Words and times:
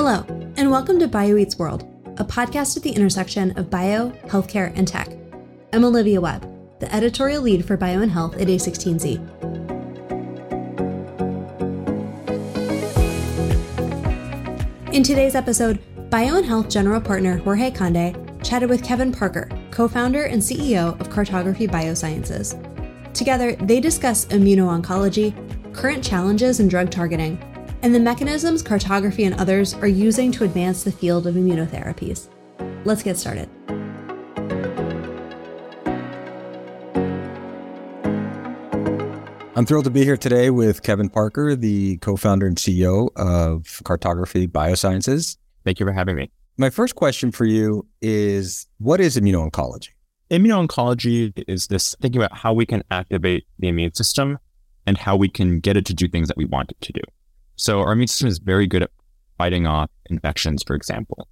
Hello, 0.00 0.24
and 0.56 0.70
welcome 0.70 1.00
to 1.00 1.08
BioEats 1.08 1.58
World, 1.58 1.82
a 2.18 2.24
podcast 2.24 2.76
at 2.76 2.84
the 2.84 2.92
intersection 2.92 3.50
of 3.58 3.68
bio, 3.68 4.10
healthcare, 4.28 4.72
and 4.76 4.86
tech. 4.86 5.08
I'm 5.72 5.84
Olivia 5.84 6.20
Webb, 6.20 6.48
the 6.78 6.94
editorial 6.94 7.42
lead 7.42 7.64
for 7.64 7.76
Bio 7.76 8.00
and 8.00 8.12
Health 8.12 8.36
at 8.36 8.46
A16Z. 8.46 9.16
In 14.94 15.02
today's 15.02 15.34
episode, 15.34 15.80
Bio 16.10 16.36
and 16.36 16.46
Health 16.46 16.68
General 16.68 17.00
Partner 17.00 17.38
Jorge 17.38 17.72
Conde 17.72 18.40
chatted 18.44 18.70
with 18.70 18.84
Kevin 18.84 19.10
Parker, 19.10 19.48
co 19.72 19.88
founder 19.88 20.26
and 20.26 20.40
CEO 20.40 20.98
of 21.00 21.10
Cartography 21.10 21.66
Biosciences. 21.66 22.54
Together, 23.14 23.56
they 23.56 23.80
discuss 23.80 24.26
immuno-oncology, 24.26 25.34
current 25.74 26.04
challenges 26.04 26.60
in 26.60 26.68
drug 26.68 26.88
targeting, 26.88 27.36
and 27.82 27.94
the 27.94 28.00
mechanisms 28.00 28.62
cartography 28.62 29.24
and 29.24 29.38
others 29.40 29.74
are 29.74 29.88
using 29.88 30.32
to 30.32 30.44
advance 30.44 30.82
the 30.82 30.92
field 30.92 31.26
of 31.26 31.34
immunotherapies. 31.34 32.28
Let's 32.84 33.02
get 33.02 33.16
started. 33.16 33.48
I'm 39.54 39.66
thrilled 39.66 39.84
to 39.84 39.90
be 39.90 40.04
here 40.04 40.16
today 40.16 40.50
with 40.50 40.84
Kevin 40.84 41.08
Parker, 41.08 41.56
the 41.56 41.96
co 41.98 42.16
founder 42.16 42.46
and 42.46 42.56
CEO 42.56 43.08
of 43.16 43.82
Cartography 43.84 44.46
Biosciences. 44.46 45.36
Thank 45.64 45.80
you 45.80 45.86
for 45.86 45.92
having 45.92 46.14
me. 46.14 46.30
My 46.56 46.70
first 46.70 46.94
question 46.94 47.32
for 47.32 47.44
you 47.44 47.84
is 48.00 48.66
what 48.78 49.00
is 49.00 49.16
immuno-oncology? 49.16 49.88
Immuno-oncology 50.30 51.32
is 51.48 51.66
this 51.66 51.96
thinking 52.00 52.22
about 52.22 52.38
how 52.38 52.52
we 52.52 52.66
can 52.66 52.84
activate 52.90 53.46
the 53.58 53.66
immune 53.68 53.94
system 53.94 54.38
and 54.86 54.96
how 54.96 55.16
we 55.16 55.28
can 55.28 55.58
get 55.58 55.76
it 55.76 55.84
to 55.86 55.94
do 55.94 56.06
things 56.08 56.28
that 56.28 56.36
we 56.36 56.44
want 56.44 56.70
it 56.70 56.80
to 56.80 56.92
do. 56.92 57.00
So 57.58 57.80
our 57.80 57.92
immune 57.92 58.06
system 58.06 58.28
is 58.28 58.38
very 58.38 58.68
good 58.68 58.84
at 58.84 58.90
fighting 59.36 59.66
off 59.66 59.90
infections, 60.06 60.62
for 60.62 60.76
example. 60.76 61.28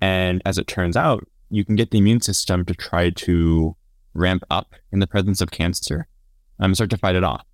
And 0.00 0.42
as 0.44 0.58
it 0.58 0.66
turns 0.66 0.96
out, 0.96 1.24
you 1.50 1.64
can 1.64 1.76
get 1.76 1.92
the 1.92 1.98
immune 1.98 2.20
system 2.20 2.64
to 2.64 2.74
try 2.74 3.10
to 3.10 3.76
ramp 4.12 4.42
up 4.50 4.74
in 4.90 4.98
the 4.98 5.06
presence 5.06 5.40
of 5.40 5.52
cancer 5.52 6.08
and 6.58 6.74
start 6.74 6.90
to 6.90 6.98
fight 6.98 7.14
it 7.14 7.22
off. 7.22 7.46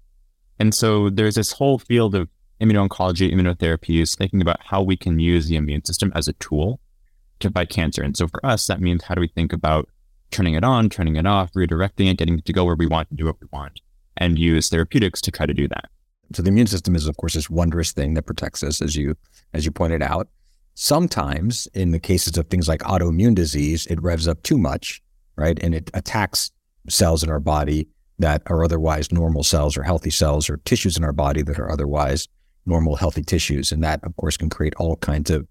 And 0.58 0.74
so 0.74 1.10
there's 1.10 1.34
this 1.34 1.52
whole 1.52 1.78
field 1.78 2.14
of 2.14 2.28
immuno-oncology, 2.62 3.30
immunotherapies, 3.30 4.16
thinking 4.16 4.40
about 4.40 4.60
how 4.64 4.80
we 4.80 4.96
can 4.96 5.18
use 5.18 5.48
the 5.48 5.56
immune 5.56 5.84
system 5.84 6.10
as 6.14 6.26
a 6.26 6.32
tool 6.34 6.80
to 7.40 7.50
fight 7.50 7.68
cancer. 7.68 8.02
And 8.02 8.16
so 8.16 8.26
for 8.26 8.44
us, 8.44 8.66
that 8.68 8.80
means 8.80 9.04
how 9.04 9.14
do 9.14 9.20
we 9.20 9.28
think 9.28 9.52
about 9.52 9.88
turning 10.30 10.54
it 10.54 10.64
on, 10.64 10.88
turning 10.88 11.16
it 11.16 11.26
off, 11.26 11.52
redirecting 11.52 12.10
it, 12.10 12.16
getting 12.16 12.38
it 12.38 12.46
to 12.46 12.52
go 12.54 12.64
where 12.64 12.74
we 12.74 12.86
want 12.86 13.10
to 13.10 13.16
do 13.16 13.26
what 13.26 13.40
we 13.40 13.48
want, 13.52 13.80
and 14.16 14.38
use 14.38 14.70
therapeutics 14.70 15.20
to 15.20 15.30
try 15.30 15.44
to 15.44 15.52
do 15.52 15.68
that. 15.68 15.90
So 16.32 16.42
the 16.42 16.48
immune 16.48 16.66
system 16.66 16.96
is, 16.96 17.06
of 17.06 17.16
course, 17.16 17.34
this 17.34 17.50
wondrous 17.50 17.92
thing 17.92 18.14
that 18.14 18.22
protects 18.22 18.62
us, 18.62 18.80
as 18.80 18.96
you 18.96 19.14
as 19.52 19.64
you 19.64 19.70
pointed 19.70 20.02
out. 20.02 20.28
Sometimes, 20.74 21.68
in 21.74 21.92
the 21.92 22.00
cases 22.00 22.36
of 22.36 22.48
things 22.48 22.68
like 22.68 22.80
autoimmune 22.80 23.34
disease, 23.34 23.86
it 23.86 24.02
revs 24.02 24.26
up 24.26 24.42
too 24.42 24.58
much, 24.58 25.00
right, 25.36 25.58
and 25.62 25.74
it 25.74 25.90
attacks 25.94 26.50
cells 26.88 27.22
in 27.22 27.30
our 27.30 27.40
body 27.40 27.86
that 28.18 28.42
are 28.46 28.64
otherwise 28.64 29.12
normal 29.12 29.44
cells 29.44 29.76
or 29.76 29.82
healthy 29.82 30.10
cells, 30.10 30.50
or 30.50 30.56
tissues 30.58 30.96
in 30.96 31.04
our 31.04 31.12
body 31.12 31.42
that 31.42 31.58
are 31.58 31.70
otherwise 31.70 32.26
normal, 32.66 32.96
healthy 32.96 33.22
tissues, 33.22 33.70
and 33.70 33.84
that, 33.84 34.02
of 34.02 34.16
course, 34.16 34.36
can 34.36 34.50
create 34.50 34.74
all 34.76 34.96
kinds 34.96 35.30
of 35.30 35.46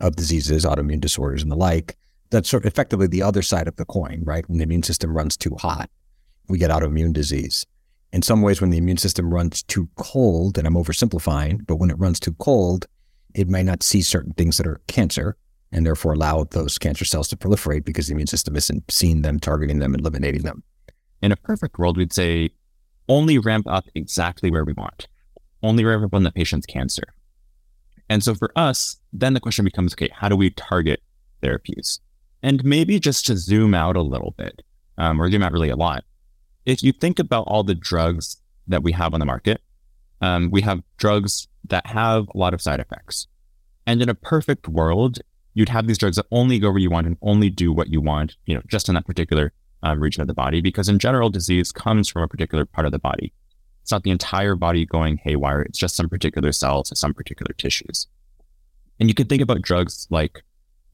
of 0.00 0.14
diseases, 0.14 0.64
autoimmune 0.64 1.00
disorders, 1.00 1.42
and 1.42 1.50
the 1.50 1.56
like. 1.56 1.96
That's 2.30 2.48
sort 2.48 2.64
of 2.64 2.66
effectively 2.66 3.06
the 3.06 3.22
other 3.22 3.42
side 3.42 3.66
of 3.66 3.76
the 3.76 3.84
coin, 3.84 4.22
right? 4.24 4.48
When 4.48 4.58
the 4.58 4.64
immune 4.64 4.82
system 4.82 5.16
runs 5.16 5.36
too 5.36 5.56
hot, 5.58 5.90
we 6.48 6.58
get 6.58 6.70
autoimmune 6.70 7.12
disease. 7.12 7.66
In 8.12 8.22
some 8.22 8.40
ways, 8.42 8.60
when 8.60 8.70
the 8.70 8.78
immune 8.78 8.96
system 8.96 9.32
runs 9.32 9.62
too 9.62 9.88
cold, 9.96 10.56
and 10.56 10.66
I'm 10.66 10.74
oversimplifying, 10.74 11.66
but 11.66 11.76
when 11.76 11.90
it 11.90 11.98
runs 11.98 12.18
too 12.18 12.32
cold, 12.34 12.86
it 13.34 13.48
may 13.48 13.62
not 13.62 13.82
see 13.82 14.00
certain 14.00 14.32
things 14.32 14.56
that 14.56 14.66
are 14.66 14.80
cancer 14.86 15.36
and 15.72 15.84
therefore 15.84 16.14
allow 16.14 16.44
those 16.44 16.78
cancer 16.78 17.04
cells 17.04 17.28
to 17.28 17.36
proliferate 17.36 17.84
because 17.84 18.06
the 18.06 18.12
immune 18.12 18.26
system 18.26 18.56
isn't 18.56 18.90
seeing 18.90 19.22
them, 19.22 19.38
targeting 19.38 19.78
them, 19.78 19.92
and 19.92 20.00
eliminating 20.00 20.42
them. 20.42 20.62
In 21.20 21.32
a 21.32 21.36
perfect 21.36 21.78
world, 21.78 21.96
we'd 21.98 22.12
say 22.12 22.50
only 23.08 23.38
ramp 23.38 23.66
up 23.68 23.86
exactly 23.94 24.50
where 24.50 24.64
we 24.64 24.72
want, 24.72 25.08
only 25.62 25.84
ramp 25.84 26.04
up 26.04 26.14
on 26.14 26.22
the 26.22 26.32
patient's 26.32 26.66
cancer. 26.66 27.04
And 28.08 28.24
so 28.24 28.34
for 28.34 28.50
us, 28.56 28.98
then 29.12 29.34
the 29.34 29.40
question 29.40 29.64
becomes 29.64 29.92
okay, 29.94 30.08
how 30.12 30.28
do 30.28 30.36
we 30.36 30.50
target 30.50 31.02
therapies? 31.42 32.00
And 32.42 32.64
maybe 32.64 32.98
just 32.98 33.26
to 33.26 33.36
zoom 33.36 33.74
out 33.74 33.96
a 33.96 34.02
little 34.02 34.34
bit, 34.38 34.62
um, 34.96 35.20
or 35.20 35.30
zoom 35.30 35.42
out 35.42 35.52
really 35.52 35.68
a 35.68 35.76
lot, 35.76 36.04
if 36.68 36.82
you 36.82 36.92
think 36.92 37.18
about 37.18 37.44
all 37.46 37.64
the 37.64 37.74
drugs 37.74 38.36
that 38.66 38.82
we 38.82 38.92
have 38.92 39.14
on 39.14 39.20
the 39.20 39.26
market, 39.26 39.62
um, 40.20 40.50
we 40.50 40.60
have 40.62 40.82
drugs 40.98 41.48
that 41.66 41.86
have 41.86 42.28
a 42.34 42.38
lot 42.38 42.52
of 42.52 42.60
side 42.60 42.78
effects. 42.78 43.26
And 43.86 44.02
in 44.02 44.08
a 44.08 44.14
perfect 44.14 44.68
world, 44.68 45.18
you'd 45.54 45.70
have 45.70 45.86
these 45.86 45.96
drugs 45.96 46.16
that 46.16 46.26
only 46.30 46.58
go 46.58 46.70
where 46.70 46.78
you 46.78 46.90
want 46.90 47.06
and 47.06 47.16
only 47.22 47.48
do 47.48 47.72
what 47.72 47.88
you 47.88 48.00
want, 48.00 48.36
you 48.44 48.54
know, 48.54 48.60
just 48.66 48.88
in 48.88 48.94
that 48.96 49.06
particular 49.06 49.52
um, 49.82 50.00
region 50.00 50.20
of 50.20 50.28
the 50.28 50.34
body. 50.34 50.60
Because 50.60 50.88
in 50.88 50.98
general, 50.98 51.30
disease 51.30 51.72
comes 51.72 52.08
from 52.08 52.22
a 52.22 52.28
particular 52.28 52.66
part 52.66 52.84
of 52.84 52.92
the 52.92 52.98
body. 52.98 53.32
It's 53.80 53.90
not 53.90 54.02
the 54.02 54.10
entire 54.10 54.54
body 54.54 54.84
going 54.84 55.16
haywire. 55.16 55.62
It's 55.62 55.78
just 55.78 55.96
some 55.96 56.10
particular 56.10 56.52
cells 56.52 56.90
and 56.90 56.98
some 56.98 57.14
particular 57.14 57.54
tissues. 57.54 58.06
And 59.00 59.08
you 59.08 59.14
can 59.14 59.26
think 59.26 59.40
about 59.40 59.62
drugs 59.62 60.06
like 60.10 60.42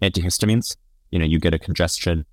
antihistamines. 0.01 0.77
You 1.11 1.19
know, 1.19 1.25
you 1.25 1.41
get 1.41 1.55
a 1.55 1.59
congestion, 1.59 2.27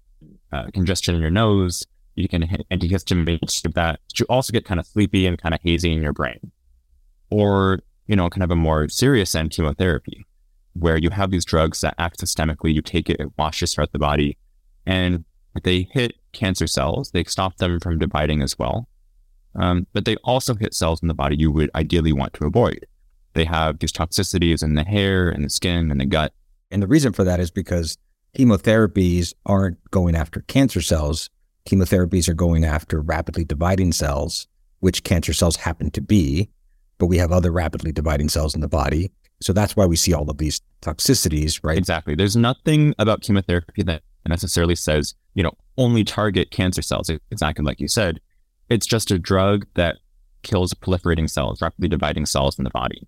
uh, 0.52 0.68
congestion 0.74 1.16
in 1.16 1.22
your 1.22 1.32
nose. 1.32 1.88
You 2.16 2.28
can 2.28 2.44
antihistamine 2.72 3.74
that. 3.74 4.00
You 4.18 4.26
also 4.30 4.52
get 4.52 4.66
kind 4.66 4.80
of 4.80 4.86
sleepy 4.86 5.26
and 5.26 5.42
kind 5.42 5.56
of 5.56 5.62
hazy 5.62 5.94
in 5.94 6.02
your 6.02 6.14
brain. 6.14 6.52
Or, 7.30 7.80
you 8.08 8.16
know, 8.16 8.30
kind 8.30 8.44
of 8.44 8.52
a 8.52 8.56
more 8.56 8.90
serious 8.90 9.34
end 9.36 9.52
chemotherapy, 9.52 10.26
where 10.74 10.98
you 10.98 11.10
have 11.10 11.32
these 11.32 11.46
drugs 11.46 11.82
that 11.82 11.96
act 11.98 12.20
systemically. 12.20 12.74
You 12.74 12.82
take 12.82 13.10
it, 13.10 13.20
it 13.20 13.32
washes 13.38 13.74
throughout 13.74 13.92
the 13.94 14.00
body, 14.00 14.38
and 14.86 15.24
they 15.64 15.90
hit 15.92 16.14
cancer 16.34 16.68
cells. 16.68 17.12
They 17.12 17.24
stop 17.24 17.58
them 17.58 17.80
from 17.80 18.00
dividing 18.00 18.42
as 18.42 18.58
well. 18.58 18.88
Um, 19.56 19.88
but 19.94 20.06
they 20.06 20.16
also 20.18 20.56
hit 20.56 20.74
cells 20.74 21.02
in 21.02 21.08
the 21.08 21.14
body 21.14 21.36
you 21.36 21.52
would 21.52 21.70
ideally 21.76 22.14
want 22.14 22.34
to 22.34 22.46
avoid. 22.46 22.86
They 23.34 23.46
have 23.46 23.80
these 23.80 23.92
toxicities 23.92 24.64
in 24.64 24.76
the 24.76 24.84
hair 24.84 25.30
and 25.30 25.44
the 25.44 25.50
skin 25.50 25.92
and 25.92 26.00
the 26.00 26.06
gut. 26.06 26.34
And 26.70 26.82
the 26.82 26.88
reason 26.88 27.14
for 27.14 27.24
that 27.24 27.40
is 27.40 27.52
because 27.52 27.98
chemotherapies 28.38 29.34
aren't 29.46 29.78
going 29.92 30.16
after 30.16 30.42
cancer 30.42 30.82
cells. 30.82 31.30
Chemotherapies 31.66 32.28
are 32.28 32.34
going 32.34 32.66
after 32.66 33.00
rapidly 33.02 33.44
dividing 33.44 33.92
cells, 33.92 34.48
which 34.80 35.04
cancer 35.04 35.34
cells 35.34 35.56
happen 35.58 35.92
to 35.92 36.02
be, 36.02 36.50
but 36.98 37.06
we 37.06 37.18
have 37.18 37.32
other 37.32 37.52
rapidly 37.52 37.92
dividing 37.92 38.30
cells 38.30 38.56
in 38.56 38.62
the 38.62 38.68
body. 38.68 39.12
So 39.42 39.54
that's 39.54 39.76
why 39.76 39.86
we 39.86 39.96
see 39.96 40.14
all 40.14 40.30
of 40.30 40.38
these 40.38 40.62
toxicities, 40.82 41.60
right? 41.64 41.78
Exactly. 41.78 42.16
There's 42.16 42.36
nothing 42.36 42.94
about 43.00 43.22
chemotherapy 43.22 43.84
that 43.84 44.04
necessarily 44.28 44.76
says, 44.76 45.16
you 45.34 45.44
know, 45.44 45.54
only 45.78 46.04
target 46.04 46.52
cancer 46.52 46.82
cells, 46.82 47.10
exactly 47.32 47.66
like 47.66 47.80
you 47.80 47.88
said. 47.88 48.20
It's 48.70 48.86
just 48.86 49.10
a 49.12 49.18
drug 49.18 49.66
that 49.76 49.98
kills 50.44 50.74
proliferating 50.74 51.30
cells, 51.30 51.62
rapidly 51.62 51.88
dividing 51.88 52.26
cells 52.26 52.58
in 52.58 52.64
the 52.64 52.70
body. 52.70 53.08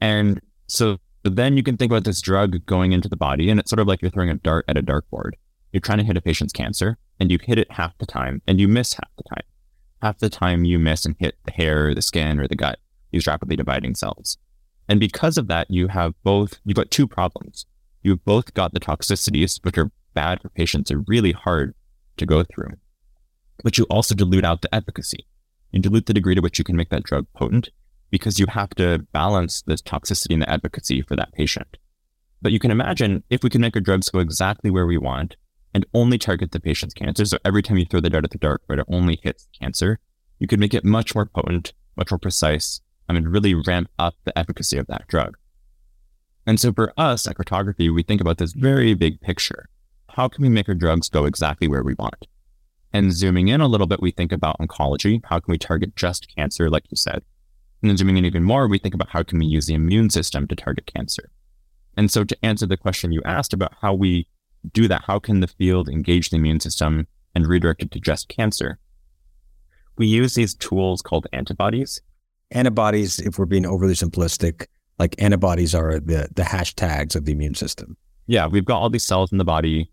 And 0.00 0.40
so 0.66 0.98
then 1.24 1.56
you 1.56 1.62
can 1.62 1.76
think 1.76 1.92
about 1.92 2.04
this 2.04 2.20
drug 2.20 2.64
going 2.66 2.92
into 2.92 3.08
the 3.08 3.16
body, 3.16 3.50
and 3.50 3.60
it's 3.60 3.70
sort 3.70 3.80
of 3.80 3.86
like 3.86 4.00
you're 4.00 4.10
throwing 4.10 4.30
a 4.30 4.34
dart 4.34 4.64
at 4.68 4.78
a 4.78 4.82
dartboard. 4.82 5.32
You're 5.72 5.80
trying 5.80 5.98
to 5.98 6.04
hit 6.04 6.16
a 6.16 6.20
patient's 6.22 6.52
cancer, 6.52 6.96
and 7.20 7.30
you 7.30 7.38
hit 7.42 7.58
it 7.58 7.70
half 7.72 7.96
the 7.98 8.06
time, 8.06 8.42
and 8.46 8.60
you 8.60 8.68
miss 8.68 8.94
half 8.94 9.10
the 9.16 9.24
time. 9.24 9.44
Half 10.02 10.18
the 10.18 10.30
time 10.30 10.64
you 10.64 10.78
miss 10.78 11.04
and 11.04 11.16
hit 11.18 11.36
the 11.44 11.52
hair, 11.52 11.94
the 11.94 12.02
skin, 12.02 12.38
or 12.38 12.46
the 12.46 12.56
gut, 12.56 12.78
these 13.10 13.26
rapidly 13.26 13.56
dividing 13.56 13.94
cells. 13.94 14.38
And 14.88 15.00
because 15.00 15.36
of 15.36 15.48
that, 15.48 15.70
you 15.70 15.88
have 15.88 16.14
both, 16.22 16.60
you've 16.64 16.76
got 16.76 16.90
two 16.90 17.06
problems. 17.06 17.66
You've 18.02 18.24
both 18.24 18.54
got 18.54 18.72
the 18.72 18.80
toxicities, 18.80 19.62
which 19.64 19.76
are 19.76 19.90
bad 20.14 20.40
for 20.40 20.48
patients, 20.50 20.90
are 20.90 21.04
really 21.06 21.32
hard 21.32 21.74
to 22.16 22.26
go 22.26 22.44
through 22.44 22.72
but 23.62 23.78
you 23.78 23.84
also 23.90 24.14
dilute 24.14 24.44
out 24.44 24.62
the 24.62 24.74
efficacy. 24.74 25.26
You 25.72 25.80
dilute 25.80 26.06
the 26.06 26.14
degree 26.14 26.34
to 26.34 26.40
which 26.40 26.58
you 26.58 26.64
can 26.64 26.76
make 26.76 26.90
that 26.90 27.02
drug 27.02 27.26
potent 27.34 27.70
because 28.10 28.38
you 28.38 28.46
have 28.46 28.70
to 28.70 29.06
balance 29.12 29.62
the 29.62 29.74
toxicity 29.74 30.32
and 30.32 30.42
the 30.42 30.50
efficacy 30.50 31.02
for 31.02 31.16
that 31.16 31.32
patient. 31.32 31.76
But 32.40 32.52
you 32.52 32.58
can 32.58 32.70
imagine 32.70 33.22
if 33.28 33.42
we 33.42 33.50
can 33.50 33.60
make 33.60 33.76
our 33.76 33.82
drugs 33.82 34.08
go 34.08 34.20
exactly 34.20 34.70
where 34.70 34.86
we 34.86 34.96
want 34.96 35.36
and 35.78 35.86
only 35.94 36.18
target 36.18 36.50
the 36.50 36.58
patient's 36.58 36.92
cancer. 36.92 37.24
So 37.24 37.38
every 37.44 37.62
time 37.62 37.78
you 37.78 37.86
throw 37.86 38.00
the 38.00 38.10
dart 38.10 38.24
at 38.24 38.32
the 38.32 38.38
dartboard, 38.38 38.80
it 38.80 38.86
only 38.88 39.20
hits 39.22 39.46
cancer. 39.56 40.00
You 40.40 40.48
could 40.48 40.58
make 40.58 40.74
it 40.74 40.84
much 40.84 41.14
more 41.14 41.24
potent, 41.24 41.72
much 41.94 42.10
more 42.10 42.18
precise, 42.18 42.80
I 43.08 43.12
mean, 43.12 43.28
really 43.28 43.54
ramp 43.54 43.88
up 43.96 44.14
the 44.24 44.36
efficacy 44.36 44.76
of 44.76 44.88
that 44.88 45.06
drug. 45.06 45.36
And 46.48 46.58
so 46.58 46.72
for 46.72 46.92
us 46.96 47.28
at 47.28 47.36
cartography, 47.36 47.90
we 47.90 48.02
think 48.02 48.20
about 48.20 48.38
this 48.38 48.54
very 48.54 48.92
big 48.94 49.20
picture. 49.20 49.68
How 50.08 50.26
can 50.26 50.42
we 50.42 50.48
make 50.48 50.68
our 50.68 50.74
drugs 50.74 51.08
go 51.08 51.26
exactly 51.26 51.68
where 51.68 51.84
we 51.84 51.94
want? 51.94 52.26
And 52.92 53.12
zooming 53.12 53.46
in 53.46 53.60
a 53.60 53.68
little 53.68 53.86
bit, 53.86 54.02
we 54.02 54.10
think 54.10 54.32
about 54.32 54.58
oncology. 54.58 55.20
How 55.26 55.38
can 55.38 55.52
we 55.52 55.58
target 55.58 55.94
just 55.94 56.34
cancer, 56.34 56.68
like 56.68 56.90
you 56.90 56.96
said? 56.96 57.22
And 57.82 57.88
then 57.88 57.96
zooming 57.96 58.16
in 58.16 58.24
even 58.24 58.42
more, 58.42 58.66
we 58.66 58.78
think 58.78 58.94
about 58.94 59.10
how 59.10 59.22
can 59.22 59.38
we 59.38 59.46
use 59.46 59.66
the 59.66 59.74
immune 59.74 60.10
system 60.10 60.48
to 60.48 60.56
target 60.56 60.90
cancer? 60.92 61.30
And 61.96 62.10
so 62.10 62.24
to 62.24 62.36
answer 62.44 62.66
the 62.66 62.76
question 62.76 63.12
you 63.12 63.22
asked 63.24 63.52
about 63.52 63.74
how 63.80 63.94
we 63.94 64.26
do 64.72 64.88
that, 64.88 65.04
how 65.06 65.18
can 65.18 65.40
the 65.40 65.46
field 65.46 65.88
engage 65.88 66.30
the 66.30 66.36
immune 66.36 66.60
system 66.60 67.06
and 67.34 67.46
redirect 67.46 67.82
it 67.82 67.90
to 67.92 68.00
just 68.00 68.28
cancer? 68.28 68.78
We 69.96 70.06
use 70.06 70.34
these 70.34 70.54
tools 70.54 71.02
called 71.02 71.26
antibodies. 71.32 72.00
Antibodies, 72.50 73.18
if 73.18 73.38
we're 73.38 73.46
being 73.46 73.66
overly 73.66 73.94
simplistic, 73.94 74.66
Like 74.98 75.14
antibodies 75.22 75.74
are 75.74 76.00
the 76.00 76.28
the 76.34 76.42
hashtags 76.42 77.14
of 77.14 77.24
the 77.24 77.32
immune 77.32 77.54
system. 77.54 77.96
Yeah, 78.26 78.46
we've 78.48 78.64
got 78.64 78.80
all 78.80 78.90
these 78.90 79.06
cells 79.06 79.30
in 79.32 79.38
the 79.38 79.44
body, 79.44 79.90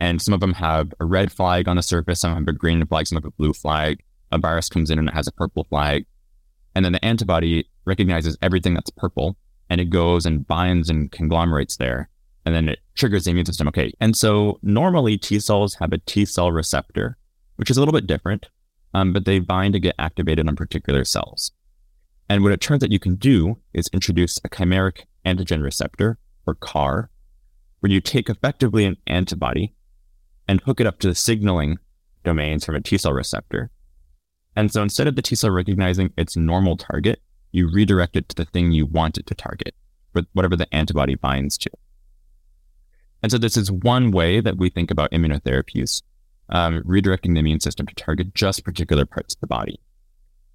and 0.00 0.20
some 0.20 0.34
of 0.34 0.40
them 0.40 0.54
have 0.54 0.92
a 1.00 1.04
red 1.04 1.30
flag 1.32 1.68
on 1.68 1.76
the 1.76 1.82
surface, 1.82 2.20
some 2.20 2.34
have 2.34 2.48
a 2.48 2.52
green 2.52 2.84
flag, 2.86 3.06
some 3.06 3.16
have 3.16 3.24
a 3.24 3.30
blue 3.30 3.52
flag. 3.52 4.02
A 4.30 4.38
virus 4.38 4.68
comes 4.68 4.90
in 4.90 4.98
and 4.98 5.08
it 5.08 5.14
has 5.14 5.26
a 5.26 5.32
purple 5.32 5.64
flag. 5.64 6.04
And 6.74 6.84
then 6.84 6.92
the 6.92 7.04
antibody 7.04 7.66
recognizes 7.86 8.36
everything 8.42 8.74
that's 8.74 8.90
purple 8.90 9.36
and 9.70 9.80
it 9.80 9.86
goes 9.90 10.26
and 10.26 10.46
binds 10.46 10.90
and 10.90 11.10
conglomerates 11.10 11.76
there. 11.76 12.10
And 12.44 12.54
then 12.54 12.68
it 12.68 12.78
triggers 12.94 13.24
the 13.24 13.30
immune 13.30 13.46
system. 13.46 13.68
Okay. 13.68 13.92
And 14.00 14.16
so 14.16 14.58
normally 14.62 15.18
T 15.18 15.38
cells 15.38 15.74
have 15.74 15.92
a 15.92 15.98
T 15.98 16.24
cell 16.24 16.50
receptor, 16.50 17.16
which 17.56 17.70
is 17.70 17.76
a 17.76 17.80
little 17.80 17.92
bit 17.92 18.06
different, 18.06 18.48
um, 18.94 19.12
but 19.12 19.24
they 19.24 19.38
bind 19.38 19.74
to 19.74 19.80
get 19.80 19.94
activated 19.98 20.48
on 20.48 20.56
particular 20.56 21.04
cells. 21.04 21.52
And 22.28 22.42
what 22.42 22.52
it 22.52 22.60
turns 22.60 22.82
out 22.82 22.92
you 22.92 22.98
can 22.98 23.16
do 23.16 23.58
is 23.72 23.88
introduce 23.92 24.38
a 24.44 24.48
chimeric 24.48 25.04
antigen 25.24 25.62
receptor, 25.62 26.18
or 26.46 26.54
CAR, 26.54 27.10
where 27.80 27.92
you 27.92 28.00
take 28.00 28.28
effectively 28.28 28.84
an 28.84 28.96
antibody 29.06 29.74
and 30.46 30.60
hook 30.62 30.80
it 30.80 30.86
up 30.86 30.98
to 31.00 31.08
the 31.08 31.14
signaling 31.14 31.78
domains 32.24 32.64
from 32.64 32.74
a 32.74 32.80
T 32.80 32.98
cell 32.98 33.12
receptor. 33.12 33.70
And 34.56 34.72
so 34.72 34.82
instead 34.82 35.06
of 35.06 35.16
the 35.16 35.22
T 35.22 35.36
cell 35.36 35.50
recognizing 35.50 36.12
its 36.16 36.36
normal 36.36 36.76
target, 36.76 37.20
you 37.52 37.70
redirect 37.70 38.16
it 38.16 38.28
to 38.30 38.36
the 38.36 38.44
thing 38.44 38.72
you 38.72 38.86
want 38.86 39.18
it 39.18 39.26
to 39.26 39.34
target, 39.34 39.74
whatever 40.32 40.56
the 40.56 40.72
antibody 40.74 41.14
binds 41.14 41.56
to. 41.58 41.70
And 43.22 43.32
so 43.32 43.38
this 43.38 43.56
is 43.56 43.70
one 43.70 44.10
way 44.10 44.40
that 44.40 44.58
we 44.58 44.70
think 44.70 44.90
about 44.90 45.10
immunotherapies, 45.10 46.02
um, 46.50 46.82
redirecting 46.84 47.34
the 47.34 47.40
immune 47.40 47.60
system 47.60 47.86
to 47.86 47.94
target 47.94 48.34
just 48.34 48.64
particular 48.64 49.04
parts 49.04 49.34
of 49.34 49.40
the 49.40 49.46
body. 49.46 49.80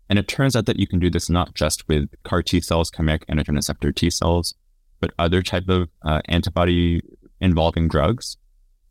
And 0.10 0.20
it 0.20 0.28
turns 0.28 0.56
out 0.56 0.66
that 0.66 0.80
you 0.80 0.88
can 0.88 1.00
do 1.00 1.10
this 1.10 1.30
not 1.30 1.54
just 1.56 1.88
with 1.88 2.10
CAR 2.24 2.42
T 2.42 2.62
cells, 2.62 2.92
chimeric 2.92 3.26
antigen 3.26 3.56
receptor 3.56 3.92
T 3.92 4.10
cells, 4.10 4.56
but 5.00 5.14
other 5.20 5.42
type 5.42 5.68
of 5.70 5.90
uh, 6.04 6.22
antibody 6.26 7.02
involving 7.42 7.88
drugs. 7.88 8.38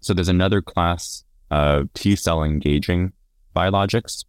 So 0.01 0.13
there's 0.13 0.29
another 0.29 0.61
class 0.61 1.25
of 1.51 1.93
T 1.95 2.17
cell 2.17 2.43
engaging 2.43 3.13
biologics 3.55 4.25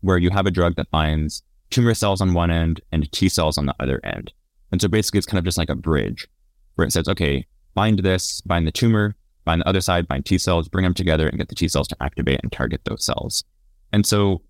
where 0.00 0.18
you 0.18 0.30
have 0.30 0.46
a 0.46 0.50
drug 0.50 0.76
that 0.76 0.90
binds 0.90 1.42
tumor 1.70 1.94
cells 1.94 2.20
on 2.20 2.34
one 2.34 2.50
end 2.50 2.80
and 2.92 3.10
T 3.12 3.28
cells 3.28 3.58
on 3.58 3.66
the 3.66 3.74
other 3.80 4.00
end. 4.04 4.32
And 4.70 4.80
so 4.80 4.88
basically 4.88 5.18
it's 5.18 5.26
kind 5.26 5.38
of 5.38 5.44
just 5.44 5.58
like 5.58 5.70
a 5.70 5.74
bridge 5.74 6.28
where 6.74 6.86
it 6.86 6.92
says, 6.92 7.08
okay, 7.08 7.46
bind 7.76 8.00
this, 8.00 8.40
bind 8.40 8.66
the 8.66 8.72
tumor, 8.72 9.14
bind 9.44 9.60
the 9.60 9.68
other 9.68 9.80
side, 9.80 10.08
bind 10.08 10.26
T 10.26 10.38
cells, 10.38 10.68
bring 10.68 10.82
them 10.82 10.94
together 10.94 11.28
and 11.28 11.38
get 11.38 11.48
the 11.48 11.54
T 11.54 11.68
cells 11.68 11.86
to 11.88 11.96
activate 12.00 12.40
and 12.42 12.50
target 12.50 12.80
those 12.84 13.04
cells. 13.04 13.44
And 13.92 14.04
so 14.04 14.42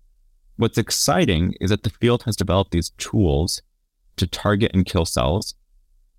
what's 0.55 0.79
exciting 0.79 1.53
is 1.61 1.69
that 1.69 1.83
the 1.83 1.91
field 1.91 2.23
has 2.23 2.35
developed 2.35 2.71
these 2.71 2.89
tools 2.97 3.61
to 4.15 4.25
target 4.25 4.71
and 4.73 4.85
kill 4.85 5.05
cells. 5.05 5.53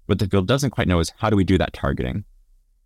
What 0.07 0.21
the 0.21 0.29
field 0.29 0.47
doesn't 0.47 0.71
quite 0.71 0.87
know 0.87 1.01
is 1.01 1.13
how 1.17 1.31
do 1.31 1.37
we 1.37 1.45
do 1.45 1.59
that 1.59 1.73
targeting? 1.73 2.25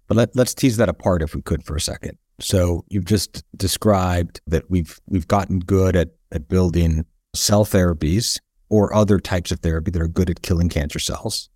But 0.06 0.16
let, 0.16 0.36
let's 0.36 0.54
tease 0.54 0.78
that 0.78 0.88
apart 0.88 1.22
if 1.22 1.34
we 1.34 1.42
could 1.42 1.64
for 1.64 1.76
a 1.76 1.80
second. 1.80 2.16
So 2.40 2.84
you've 2.88 3.04
just 3.04 3.44
described 3.56 4.40
that 4.46 4.70
we've 4.70 4.98
we've 5.06 5.28
gotten 5.28 5.60
good 5.60 5.94
at, 5.96 6.10
at 6.32 6.48
building 6.48 7.04
cell 7.34 7.64
therapies 7.64 8.40
or 8.68 8.94
other 8.94 9.20
types 9.20 9.52
of 9.52 9.60
therapy 9.60 9.90
that 9.90 10.02
are 10.02 10.08
good 10.08 10.30
at 10.30 10.42
killing 10.42 10.68
cancer 10.68 10.98
cells. 10.98 11.50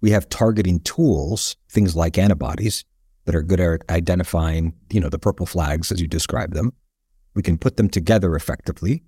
We 0.00 0.10
have 0.10 0.28
targeting 0.28 0.80
tools, 0.80 1.56
things 1.70 1.96
like 1.96 2.18
antibodies, 2.18 2.84
that 3.24 3.34
are 3.34 3.42
good 3.42 3.60
at 3.60 3.82
identifying, 3.90 4.72
you 4.90 5.00
know, 5.00 5.08
the 5.08 5.18
purple 5.18 5.46
flags 5.46 5.90
as 5.90 6.00
you 6.00 6.06
describe 6.06 6.54
them. 6.54 6.72
We 7.34 7.42
can 7.42 7.58
put 7.58 7.76
them 7.76 7.88
together 7.88 8.34
effectively 8.34 9.02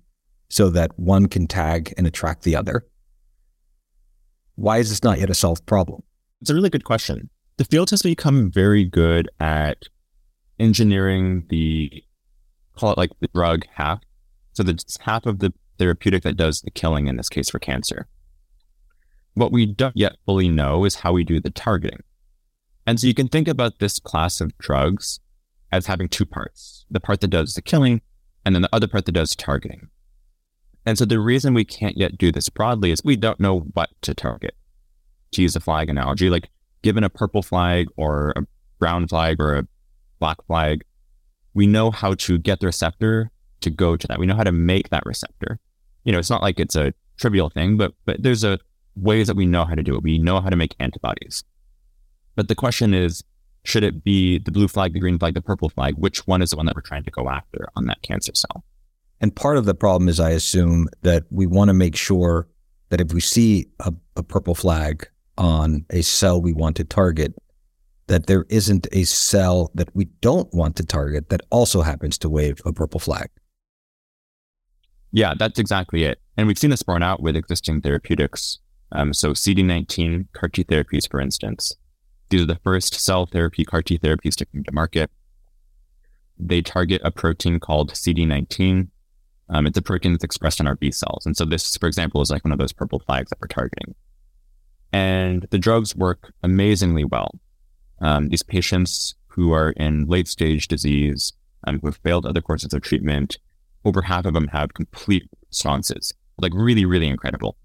so 0.49 0.69
that 0.71 0.97
one 0.99 1.27
can 1.27 1.47
tag 1.47 1.93
and 1.97 2.05
attract 2.05 2.43
the 2.43 2.55
other. 2.55 2.85
Why 4.55 4.79
is 4.79 4.89
this 4.89 5.03
not 5.03 5.19
yet 5.19 5.29
a 5.29 5.33
solved 5.33 5.65
problem? 5.65 6.03
It's 6.41 6.49
a 6.49 6.53
really 6.53 6.69
good 6.69 6.83
question. 6.83 7.29
The 7.57 7.65
field 7.65 7.89
has 7.91 8.01
become 8.01 8.51
very 8.51 8.83
good 8.83 9.29
at 9.39 9.85
engineering 10.59 11.45
the 11.49 12.03
call 12.75 12.91
it 12.91 12.97
like 12.97 13.11
the 13.19 13.29
drug 13.33 13.65
half. 13.73 14.01
So 14.53 14.63
that's 14.63 14.97
half 15.01 15.25
of 15.25 15.39
the 15.39 15.53
therapeutic 15.77 16.23
that 16.23 16.37
does 16.37 16.61
the 16.61 16.71
killing 16.71 17.07
in 17.07 17.17
this 17.17 17.29
case 17.29 17.49
for 17.49 17.59
cancer. 17.59 18.07
What 19.39 19.53
we 19.53 19.65
don't 19.65 19.95
yet 19.95 20.17
fully 20.25 20.49
know 20.49 20.83
is 20.83 20.95
how 20.95 21.13
we 21.13 21.23
do 21.23 21.39
the 21.39 21.49
targeting. 21.49 22.03
And 22.85 22.99
so 22.99 23.07
you 23.07 23.13
can 23.13 23.29
think 23.29 23.47
about 23.47 23.79
this 23.79 23.97
class 23.97 24.41
of 24.41 24.57
drugs 24.57 25.21
as 25.71 25.85
having 25.85 26.09
two 26.09 26.25
parts 26.25 26.85
the 26.91 26.99
part 26.99 27.21
that 27.21 27.29
does 27.29 27.53
the 27.53 27.61
killing, 27.61 28.01
and 28.45 28.53
then 28.53 28.63
the 28.63 28.75
other 28.75 28.87
part 28.87 29.05
that 29.05 29.13
does 29.13 29.35
targeting. 29.35 29.87
And 30.85 30.97
so 30.97 31.05
the 31.05 31.19
reason 31.19 31.53
we 31.53 31.63
can't 31.63 31.97
yet 31.97 32.17
do 32.17 32.31
this 32.31 32.49
broadly 32.49 32.91
is 32.91 33.01
we 33.01 33.15
don't 33.15 33.39
know 33.39 33.59
what 33.59 33.89
to 34.01 34.13
target. 34.13 34.55
To 35.31 35.41
use 35.41 35.55
a 35.55 35.61
flag 35.61 35.89
analogy, 35.89 36.29
like 36.29 36.49
given 36.81 37.05
a 37.05 37.09
purple 37.09 37.41
flag 37.41 37.87
or 37.95 38.33
a 38.35 38.41
brown 38.77 39.07
flag 39.07 39.39
or 39.39 39.55
a 39.55 39.67
black 40.19 40.43
flag, 40.47 40.83
we 41.53 41.65
know 41.65 41.91
how 41.91 42.13
to 42.15 42.37
get 42.37 42.59
the 42.59 42.65
receptor 42.65 43.31
to 43.61 43.69
go 43.69 43.95
to 43.95 44.07
that. 44.07 44.19
We 44.19 44.25
know 44.25 44.35
how 44.35 44.43
to 44.43 44.51
make 44.51 44.89
that 44.89 45.05
receptor 45.05 45.59
you 46.03 46.11
know, 46.11 46.19
it's 46.19 46.29
not 46.29 46.41
like 46.41 46.59
it's 46.59 46.75
a 46.75 46.93
trivial 47.17 47.49
thing, 47.49 47.77
but 47.77 47.93
but 48.05 48.21
there's 48.23 48.43
a 48.43 48.59
ways 49.01 49.27
that 49.27 49.35
we 49.35 49.45
know 49.45 49.65
how 49.65 49.75
to 49.75 49.83
do 49.83 49.95
it. 49.95 50.03
We 50.03 50.19
know 50.19 50.41
how 50.41 50.49
to 50.49 50.55
make 50.55 50.75
antibodies. 50.79 51.43
But 52.35 52.47
the 52.47 52.55
question 52.55 52.93
is, 52.93 53.23
should 53.63 53.83
it 53.83 54.03
be 54.03 54.39
the 54.39 54.51
blue 54.51 54.67
flag, 54.67 54.93
the 54.93 54.99
green 54.99 55.19
flag, 55.19 55.33
the 55.33 55.41
purple 55.41 55.69
flag? 55.69 55.95
Which 55.97 56.25
one 56.27 56.41
is 56.41 56.51
the 56.51 56.57
one 56.57 56.65
that 56.65 56.75
we're 56.75 56.81
trying 56.81 57.03
to 57.03 57.11
go 57.11 57.29
after 57.29 57.69
on 57.75 57.85
that 57.87 58.01
cancer 58.01 58.33
cell? 58.33 58.63
And 59.21 59.35
part 59.35 59.57
of 59.57 59.65
the 59.65 59.73
problem 59.73 60.07
is, 60.07 60.19
I 60.19 60.29
assume, 60.29 60.87
that 61.01 61.25
we 61.29 61.45
want 61.45 61.67
to 61.69 61.73
make 61.73 61.95
sure 61.95 62.47
that 62.89 63.01
if 63.01 63.13
we 63.13 63.21
see 63.21 63.67
a, 63.81 63.93
a 64.15 64.23
purple 64.23 64.55
flag 64.55 65.07
on 65.37 65.85
a 65.89 66.01
cell 66.01 66.41
we 66.41 66.53
want 66.53 66.77
to 66.77 66.83
target, 66.83 67.35
that 68.07 68.27
there 68.27 68.45
isn't 68.49 68.87
a 68.91 69.03
cell 69.03 69.71
that 69.75 69.93
we 69.95 70.05
don't 70.21 70.51
want 70.53 70.75
to 70.77 70.85
target 70.85 71.29
that 71.29 71.41
also 71.51 71.81
happens 71.81 72.17
to 72.17 72.29
wave 72.29 72.59
a 72.65 72.73
purple 72.73 72.99
flag. 72.99 73.29
Yeah, 75.11 75.33
that's 75.37 75.59
exactly 75.59 76.03
it. 76.03 76.19
And 76.37 76.47
we've 76.47 76.57
seen 76.57 76.69
this 76.69 76.83
borne 76.83 77.03
out 77.03 77.21
with 77.21 77.35
existing 77.35 77.81
therapeutics. 77.81 78.59
Um, 78.91 79.13
so 79.13 79.31
CD19 79.31 80.27
CAR 80.33 80.49
T 80.49 80.63
therapies, 80.63 81.09
for 81.09 81.19
instance, 81.19 81.75
these 82.29 82.41
are 82.41 82.47
the 82.47 82.59
first 82.63 82.95
cell 82.95 83.25
therapy 83.25 83.65
CAR 83.65 83.81
T 83.81 83.97
therapies 83.97 84.35
to 84.35 84.45
come 84.45 84.63
to 84.63 84.71
market. 84.71 85.11
They 86.37 86.61
target 86.61 87.01
a 87.03 87.11
protein 87.11 87.59
called 87.59 87.91
CD19. 87.91 88.87
Um, 89.49 89.65
it's 89.65 89.77
a 89.77 89.81
protein 89.81 90.13
that's 90.13 90.23
expressed 90.23 90.61
on 90.61 90.67
our 90.67 90.75
B 90.75 90.91
cells. 90.91 91.25
And 91.25 91.35
so 91.35 91.43
this, 91.43 91.75
for 91.77 91.87
example, 91.87 92.21
is 92.21 92.29
like 92.29 92.45
one 92.45 92.51
of 92.51 92.59
those 92.59 92.71
purple 92.71 92.99
flags 92.99 93.29
that 93.29 93.39
we're 93.41 93.47
targeting. 93.47 93.95
And 94.93 95.47
the 95.51 95.57
drugs 95.57 95.95
work 95.95 96.31
amazingly 96.43 97.03
well. 97.03 97.39
Um, 98.01 98.29
these 98.29 98.43
patients 98.43 99.15
who 99.27 99.51
are 99.51 99.71
in 99.71 100.07
late 100.07 100.27
stage 100.27 100.67
disease, 100.67 101.33
um, 101.67 101.79
who 101.79 101.87
have 101.87 101.97
failed 101.97 102.25
other 102.25 102.41
courses 102.41 102.73
of 102.73 102.81
treatment, 102.81 103.37
over 103.85 104.01
half 104.01 104.25
of 104.25 104.33
them 104.33 104.47
have 104.47 104.73
complete 104.73 105.29
responses, 105.49 106.13
like 106.37 106.53
really, 106.53 106.85
really 106.85 107.07
incredible. 107.07 107.57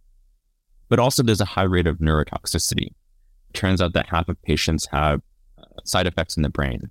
But 0.88 0.98
also, 0.98 1.22
there's 1.22 1.40
a 1.40 1.46
high 1.46 1.62
rate 1.62 1.86
of 1.86 1.98
neurotoxicity. 1.98 2.88
It 2.88 3.54
turns 3.54 3.80
out 3.80 3.92
that 3.94 4.08
half 4.08 4.28
of 4.28 4.40
patients 4.42 4.86
have 4.92 5.20
uh, 5.58 5.64
side 5.84 6.06
effects 6.06 6.36
in 6.36 6.42
the 6.42 6.50
brain. 6.50 6.90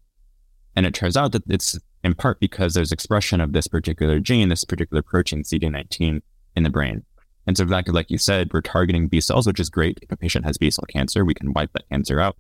And 0.76 0.86
it 0.86 0.94
turns 0.94 1.16
out 1.16 1.32
that 1.34 1.44
it's 1.48 1.78
in 2.04 2.16
part 2.16 2.40
because 2.40 2.74
there's 2.74 2.92
expression 2.92 3.40
of 3.40 3.54
this 3.54 3.68
particular 3.68 4.20
gene, 4.20 4.50
this 4.50 4.66
particular 4.66 5.02
protein, 5.02 5.44
CD19, 5.44 6.22
in 6.56 6.64
the 6.64 6.70
brain. 6.70 7.04
And 7.46 7.58
so, 7.58 7.64
exactly 7.64 7.94
like 7.94 8.10
you 8.10 8.18
said, 8.18 8.52
we're 8.54 8.62
targeting 8.62 9.08
B 9.08 9.22
cells, 9.22 9.46
which 9.46 9.60
is 9.60 9.70
great. 9.70 10.00
If 10.02 10.12
a 10.12 10.18
patient 10.18 10.46
has 10.46 10.58
B 10.58 10.72
cell 10.72 10.86
cancer, 10.90 11.24
we 11.24 11.34
can 11.34 11.54
wipe 11.54 11.72
that 11.74 11.88
cancer 11.90 12.20
out. 12.20 12.38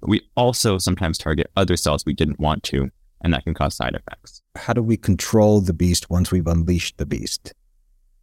But 0.00 0.10
we 0.10 0.22
also 0.36 0.78
sometimes 0.78 1.18
target 1.18 1.50
other 1.56 1.76
cells 1.76 2.04
we 2.06 2.14
didn't 2.14 2.40
want 2.40 2.62
to 2.64 2.90
and 3.22 3.32
that 3.32 3.44
can 3.44 3.54
cause 3.54 3.74
side 3.74 3.94
effects. 3.94 4.42
How 4.54 4.72
do 4.72 4.82
we 4.82 4.96
control 4.96 5.60
the 5.60 5.72
beast 5.72 6.10
once 6.10 6.30
we've 6.30 6.46
unleashed 6.46 6.98
the 6.98 7.06
beast 7.06 7.54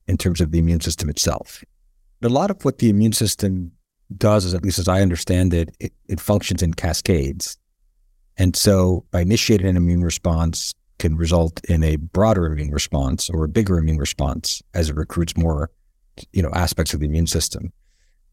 in 0.08 0.18
terms 0.18 0.42
of 0.42 0.51
the 0.51 0.60
immune 0.60 0.82
system 0.82 1.10
itself? 1.10 1.63
A 2.24 2.30
lot 2.30 2.50
of 2.50 2.63
what 2.63 2.77
the 2.77 2.89
immune 2.89 3.13
system 3.13 3.72
does, 4.15 4.46
is 4.46 4.53
at 4.53 4.63
least 4.63 4.80
as 4.80 4.88
I 4.88 5.01
understand 5.01 5.53
it, 5.53 5.75
it, 5.80 5.94
it 6.08 6.20
functions 6.20 6.62
in 6.62 6.74
cascades. 6.74 7.58
And 8.38 8.56
so 8.56 9.06
by 9.12 9.22
initiating 9.22 9.68
an 9.68 9.77
immune 9.77 10.03
response 10.03 10.74
can 11.00 11.18
result 11.18 11.63
in 11.65 11.84
a 11.84 11.98
broader 11.98 12.46
immune 12.46 12.72
response 12.72 13.30
or 13.30 13.44
a 13.44 13.50
bigger 13.50 13.77
immune 13.77 13.98
response 13.98 14.62
as 14.74 14.89
it 14.89 14.96
recruits 14.96 15.36
more, 15.36 15.70
you 16.32 16.42
know, 16.42 16.51
aspects 16.53 16.94
of 16.94 17.00
the 17.00 17.06
immune 17.06 17.27
system. 17.27 17.74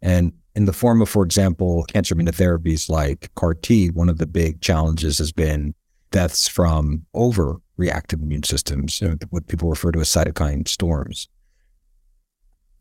And 0.02 0.32
in 0.54 0.64
the 0.66 0.72
form 0.72 1.02
of, 1.02 1.08
for 1.08 1.24
example, 1.24 1.84
cancer 1.84 2.14
immunotherapies 2.14 2.88
like 2.88 3.30
CAR 3.34 3.54
T, 3.54 3.88
one 3.90 4.08
of 4.08 4.18
the 4.18 4.26
big 4.26 4.60
challenges 4.60 5.18
has 5.18 5.32
been 5.32 5.74
deaths 6.10 6.48
from 6.48 7.06
overreactive 7.14 8.22
immune 8.22 8.42
systems, 8.42 9.02
what 9.30 9.48
people 9.48 9.68
refer 9.68 9.92
to 9.92 10.00
as 10.00 10.08
cytokine 10.08 10.66
storms. 10.66 11.28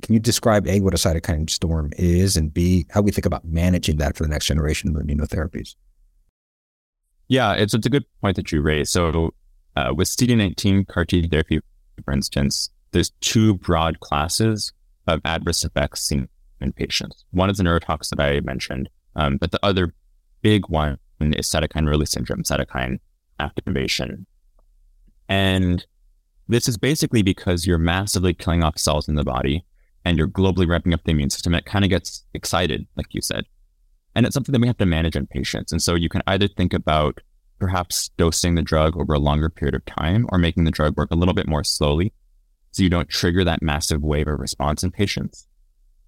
Can 0.01 0.13
you 0.13 0.19
describe 0.19 0.67
A, 0.67 0.79
what 0.79 0.93
a 0.93 0.97
cytokine 0.97 1.49
storm 1.49 1.91
is, 1.97 2.37
and 2.37 2.53
B, 2.53 2.85
how 2.89 3.01
we 3.01 3.11
think 3.11 3.25
about 3.25 3.45
managing 3.45 3.97
that 3.97 4.15
for 4.15 4.23
the 4.23 4.29
next 4.29 4.45
generation 4.45 4.95
of 4.95 5.01
immunotherapies? 5.01 5.75
Yeah, 7.27 7.53
it's, 7.53 7.73
it's 7.73 7.85
a 7.85 7.89
good 7.89 8.05
point 8.21 8.37
that 8.37 8.51
you 8.51 8.61
raised. 8.61 8.91
So, 8.91 9.33
uh, 9.75 9.93
with 9.95 10.07
CD19 10.07 10.87
CAR 10.87 11.05
T 11.05 11.27
therapy, 11.27 11.59
for 12.03 12.13
instance, 12.13 12.69
there's 12.91 13.11
two 13.21 13.55
broad 13.55 13.99
classes 13.99 14.71
of 15.07 15.21
adverse 15.25 15.63
effects 15.63 16.01
seen 16.01 16.27
in 16.61 16.71
patients. 16.71 17.25
One 17.31 17.49
is 17.49 17.57
the 17.57 17.63
neurotox 17.63 18.09
that 18.09 18.19
I 18.19 18.39
mentioned, 18.41 18.89
um, 19.15 19.37
but 19.37 19.51
the 19.51 19.63
other 19.63 19.93
big 20.41 20.69
one 20.69 20.97
is 21.19 21.47
cytokine 21.47 21.87
release 21.87 22.11
syndrome, 22.11 22.43
cytokine 22.43 22.99
activation. 23.39 24.25
And 25.27 25.85
this 26.47 26.67
is 26.67 26.77
basically 26.77 27.21
because 27.21 27.67
you're 27.67 27.77
massively 27.77 28.33
killing 28.33 28.63
off 28.63 28.77
cells 28.77 29.07
in 29.07 29.15
the 29.15 29.23
body 29.23 29.63
and 30.05 30.17
you're 30.17 30.27
globally 30.27 30.67
ramping 30.67 30.93
up 30.93 31.03
the 31.03 31.11
immune 31.11 31.29
system. 31.29 31.53
It 31.53 31.65
kind 31.65 31.85
of 31.85 31.89
gets 31.89 32.23
excited, 32.33 32.87
like 32.95 33.13
you 33.13 33.21
said. 33.21 33.45
And 34.15 34.25
it's 34.25 34.33
something 34.33 34.53
that 34.53 34.61
we 34.61 34.67
have 34.67 34.77
to 34.77 34.85
manage 34.85 35.15
in 35.15 35.27
patients. 35.27 35.71
And 35.71 35.81
so 35.81 35.95
you 35.95 36.09
can 36.09 36.21
either 36.27 36.47
think 36.47 36.73
about 36.73 37.19
perhaps 37.59 38.09
dosing 38.17 38.55
the 38.55 38.61
drug 38.61 38.97
over 38.97 39.13
a 39.13 39.19
longer 39.19 39.49
period 39.49 39.75
of 39.75 39.85
time 39.85 40.25
or 40.29 40.37
making 40.37 40.63
the 40.63 40.71
drug 40.71 40.97
work 40.97 41.11
a 41.11 41.15
little 41.15 41.33
bit 41.33 41.47
more 41.47 41.63
slowly 41.63 42.13
so 42.71 42.83
you 42.83 42.89
don't 42.89 43.09
trigger 43.09 43.43
that 43.43 43.61
massive 43.61 44.01
wave 44.01 44.27
of 44.27 44.39
response 44.39 44.83
in 44.83 44.91
patients. 44.91 45.47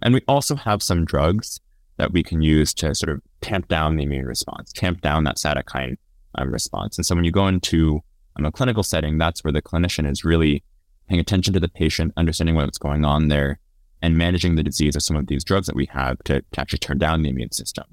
And 0.02 0.14
we 0.14 0.22
also 0.28 0.56
have 0.56 0.82
some 0.82 1.06
drugs 1.06 1.60
that 1.98 2.12
we 2.12 2.24
can 2.24 2.42
use 2.42 2.74
to 2.76 2.96
sort 2.96 3.14
of 3.14 3.22
tamp 3.42 3.68
down 3.68 3.96
the 3.96 4.04
immune 4.04 4.26
response, 4.26 4.72
tamp 4.72 5.02
down 5.02 5.24
that 5.26 5.38
cytokine 5.38 5.98
um, 6.36 6.52
response. 6.52 6.98
And 6.98 7.06
so 7.06 7.16
when 7.16 7.26
you 7.26 7.32
go 7.32 7.48
into 7.48 8.02
um, 8.38 8.46
a 8.46 8.52
clinical 8.52 8.84
setting, 8.84 9.18
that's 9.18 9.44
where 9.44 9.52
the 9.52 9.62
clinician 9.62 10.10
is 10.10 10.24
really 10.24 10.64
paying 11.08 11.20
attention 11.20 11.54
to 11.54 11.60
the 11.60 11.68
patient, 11.68 12.14
understanding 12.18 12.56
what's 12.56 12.78
going 12.78 13.06
on 13.06 13.28
there, 13.28 13.60
and 14.02 14.18
managing 14.18 14.56
the 14.56 14.64
disease 14.64 14.96
of 14.96 15.04
some 15.04 15.16
of 15.16 15.28
these 15.28 15.44
drugs 15.44 15.68
that 15.68 15.76
we 15.76 15.88
have 15.88 16.18
to, 16.26 16.42
to 16.52 16.62
actually 16.62 16.80
turn 16.80 16.98
down 16.98 17.22
the 17.22 17.30
immune 17.30 17.52
system. 17.52 17.86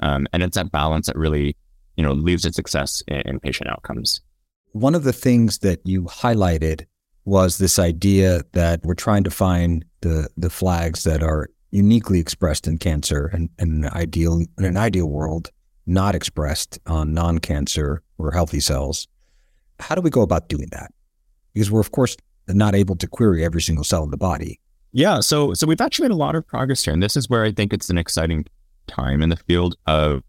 Um, 0.00 0.26
and 0.32 0.42
it's 0.42 0.56
that 0.56 0.72
balance 0.72 1.06
that 1.06 1.16
really, 1.16 1.56
you 1.96 2.04
know, 2.04 2.12
leads 2.12 2.42
to 2.42 2.52
success 2.52 3.02
in, 3.08 3.20
in 3.22 3.40
patient 3.40 3.70
outcomes. 3.70 4.20
One 4.72 4.94
of 4.94 5.04
the 5.04 5.12
things 5.12 5.58
that 5.58 5.80
you 5.84 6.04
highlighted 6.04 6.86
was 7.24 7.58
this 7.58 7.78
idea 7.78 8.42
that 8.52 8.80
we're 8.82 8.94
trying 8.94 9.24
to 9.24 9.30
find 9.30 9.84
the 10.00 10.28
the 10.36 10.50
flags 10.50 11.04
that 11.04 11.22
are 11.22 11.48
uniquely 11.70 12.20
expressed 12.20 12.66
in 12.66 12.78
cancer 12.78 13.26
and, 13.32 13.48
and 13.58 13.84
an 13.84 13.90
ideal 13.92 14.44
in 14.58 14.64
an 14.64 14.76
ideal 14.76 15.06
world 15.06 15.50
not 15.86 16.14
expressed 16.14 16.78
on 16.86 17.12
non-cancer 17.12 18.02
or 18.18 18.32
healthy 18.32 18.60
cells. 18.60 19.06
How 19.80 19.94
do 19.94 20.00
we 20.00 20.10
go 20.10 20.22
about 20.22 20.48
doing 20.48 20.68
that? 20.72 20.92
Because 21.52 21.70
we're 21.70 21.80
of 21.80 21.92
course 21.92 22.16
not 22.48 22.74
able 22.74 22.96
to 22.96 23.06
query 23.06 23.44
every 23.44 23.62
single 23.62 23.84
cell 23.84 24.02
in 24.02 24.10
the 24.10 24.16
body. 24.16 24.60
Yeah, 24.96 25.18
so 25.18 25.54
so 25.54 25.66
we've 25.66 25.80
actually 25.80 26.08
made 26.08 26.14
a 26.14 26.16
lot 26.16 26.36
of 26.36 26.46
progress 26.46 26.84
here, 26.84 26.94
and 26.94 27.02
this 27.02 27.16
is 27.16 27.28
where 27.28 27.42
I 27.42 27.50
think 27.50 27.72
it's 27.72 27.90
an 27.90 27.98
exciting 27.98 28.46
time 28.86 29.22
in 29.22 29.28
the 29.28 29.36
field 29.36 29.74
of 29.88 30.22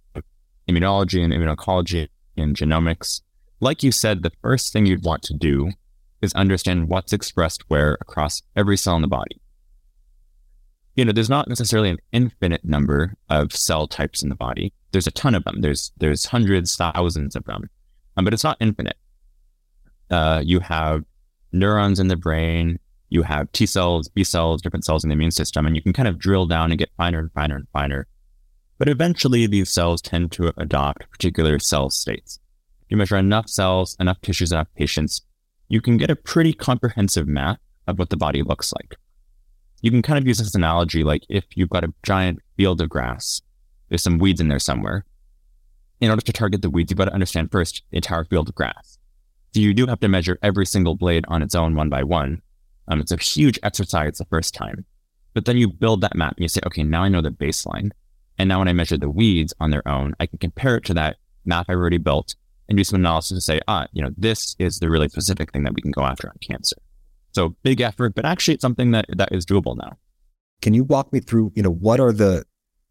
immunology 0.67 1.23
and 1.23 1.31
immunology 1.31 2.07
and 2.35 2.55
genomics. 2.55 3.21
Like 3.59 3.83
you 3.83 3.91
said, 3.91 4.23
the 4.23 4.31
first 4.41 4.73
thing 4.73 4.87
you'd 4.87 5.05
want 5.05 5.21
to 5.23 5.35
do 5.35 5.69
is 6.23 6.33
understand 6.33 6.89
what's 6.89 7.13
expressed 7.13 7.63
where 7.67 7.99
across 8.01 8.41
every 8.55 8.75
cell 8.75 8.95
in 8.95 9.03
the 9.03 9.07
body. 9.07 9.39
You 10.95 11.05
know, 11.05 11.11
there's 11.11 11.29
not 11.29 11.47
necessarily 11.47 11.91
an 11.91 11.99
infinite 12.11 12.65
number 12.65 13.13
of 13.29 13.53
cell 13.53 13.87
types 13.87 14.23
in 14.23 14.29
the 14.29 14.35
body. 14.35 14.73
There's 14.93 15.05
a 15.05 15.11
ton 15.11 15.35
of 15.35 15.43
them. 15.43 15.61
There's 15.61 15.91
there's 15.97 16.25
hundreds, 16.25 16.75
thousands 16.75 17.35
of 17.35 17.43
them, 17.45 17.69
um, 18.17 18.25
but 18.25 18.33
it's 18.33 18.43
not 18.43 18.57
infinite. 18.59 18.97
Uh, 20.09 20.41
you 20.43 20.59
have 20.61 21.03
neurons 21.51 21.99
in 21.99 22.07
the 22.07 22.15
brain. 22.15 22.79
You 23.09 23.23
have 23.23 23.51
T 23.51 23.65
cells, 23.65 24.07
B 24.07 24.23
cells, 24.23 24.61
different 24.61 24.85
cells 24.85 25.03
in 25.03 25.09
the 25.09 25.13
immune 25.13 25.31
system, 25.31 25.65
and 25.65 25.75
you 25.75 25.81
can 25.81 25.93
kind 25.93 26.07
of 26.07 26.17
drill 26.17 26.45
down 26.45 26.71
and 26.71 26.79
get 26.79 26.91
finer 26.97 27.19
and 27.19 27.31
finer 27.31 27.55
and 27.55 27.67
finer. 27.71 28.07
But 28.77 28.89
eventually, 28.89 29.47
these 29.47 29.69
cells 29.69 30.01
tend 30.01 30.31
to 30.33 30.53
adopt 30.57 31.09
particular 31.11 31.59
cell 31.59 31.89
states. 31.89 32.39
If 32.83 32.91
You 32.91 32.97
measure 32.97 33.17
enough 33.17 33.49
cells, 33.49 33.95
enough 33.99 34.21
tissues, 34.21 34.51
enough 34.51 34.67
patients, 34.75 35.21
you 35.69 35.81
can 35.81 35.97
get 35.97 36.09
a 36.09 36.15
pretty 36.15 36.53
comprehensive 36.53 37.27
map 37.27 37.59
of 37.87 37.97
what 37.97 38.09
the 38.09 38.17
body 38.17 38.43
looks 38.43 38.73
like. 38.73 38.95
You 39.81 39.91
can 39.91 40.01
kind 40.01 40.17
of 40.17 40.27
use 40.27 40.39
this 40.39 40.55
analogy 40.55 41.03
like 41.03 41.23
if 41.29 41.45
you've 41.55 41.69
got 41.69 41.83
a 41.83 41.93
giant 42.03 42.39
field 42.57 42.81
of 42.81 42.89
grass, 42.89 43.41
there's 43.89 44.03
some 44.03 44.17
weeds 44.17 44.41
in 44.41 44.47
there 44.47 44.59
somewhere. 44.59 45.05
In 46.01 46.09
order 46.09 46.21
to 46.21 46.33
target 46.33 46.61
the 46.61 46.69
weeds, 46.69 46.91
you've 46.91 46.97
got 46.97 47.05
to 47.05 47.13
understand 47.13 47.51
first 47.51 47.83
the 47.91 47.97
entire 47.97 48.25
field 48.25 48.49
of 48.49 48.55
grass. 48.55 48.97
So 49.53 49.61
you 49.61 49.73
do 49.73 49.87
have 49.87 49.99
to 50.01 50.07
measure 50.07 50.37
every 50.43 50.65
single 50.65 50.95
blade 50.95 51.23
on 51.27 51.41
its 51.41 51.55
own 51.55 51.75
one 51.75 51.89
by 51.89 52.03
one. 52.03 52.41
Um, 52.87 52.99
it's 52.99 53.11
a 53.11 53.17
huge 53.17 53.59
exercise 53.63 54.17
the 54.17 54.25
first 54.25 54.53
time. 54.53 54.85
But 55.33 55.45
then 55.45 55.57
you 55.57 55.67
build 55.67 56.01
that 56.01 56.15
map 56.15 56.35
and 56.37 56.43
you 56.43 56.47
say, 56.47 56.61
okay, 56.65 56.83
now 56.83 57.03
I 57.03 57.09
know 57.09 57.21
the 57.21 57.29
baseline. 57.29 57.91
And 58.37 58.49
now 58.49 58.59
when 58.59 58.67
I 58.67 58.73
measure 58.73 58.97
the 58.97 59.09
weeds 59.09 59.53
on 59.59 59.69
their 59.69 59.87
own, 59.87 60.15
I 60.19 60.25
can 60.25 60.39
compare 60.39 60.77
it 60.77 60.85
to 60.85 60.93
that 60.95 61.17
map 61.45 61.67
I've 61.69 61.77
already 61.77 61.97
built 61.97 62.35
and 62.67 62.77
do 62.77 62.83
some 62.83 62.99
analysis 62.99 63.37
to 63.37 63.41
say, 63.41 63.59
ah, 63.67 63.87
you 63.93 64.01
know, 64.01 64.11
this 64.17 64.55
is 64.59 64.79
the 64.79 64.89
really 64.89 65.09
specific 65.09 65.51
thing 65.51 65.63
that 65.63 65.73
we 65.73 65.81
can 65.81 65.91
go 65.91 66.01
after 66.01 66.27
on 66.27 66.35
cancer. 66.41 66.77
So 67.33 67.55
big 67.63 67.81
effort, 67.81 68.15
but 68.15 68.25
actually 68.25 68.55
it's 68.55 68.61
something 68.61 68.91
that, 68.91 69.05
that 69.09 69.29
is 69.31 69.45
doable 69.45 69.77
now. 69.77 69.97
Can 70.61 70.73
you 70.73 70.83
walk 70.83 71.11
me 71.13 71.19
through, 71.19 71.51
you 71.55 71.61
know, 71.61 71.71
what 71.71 71.99
are 71.99 72.11
the, 72.11 72.45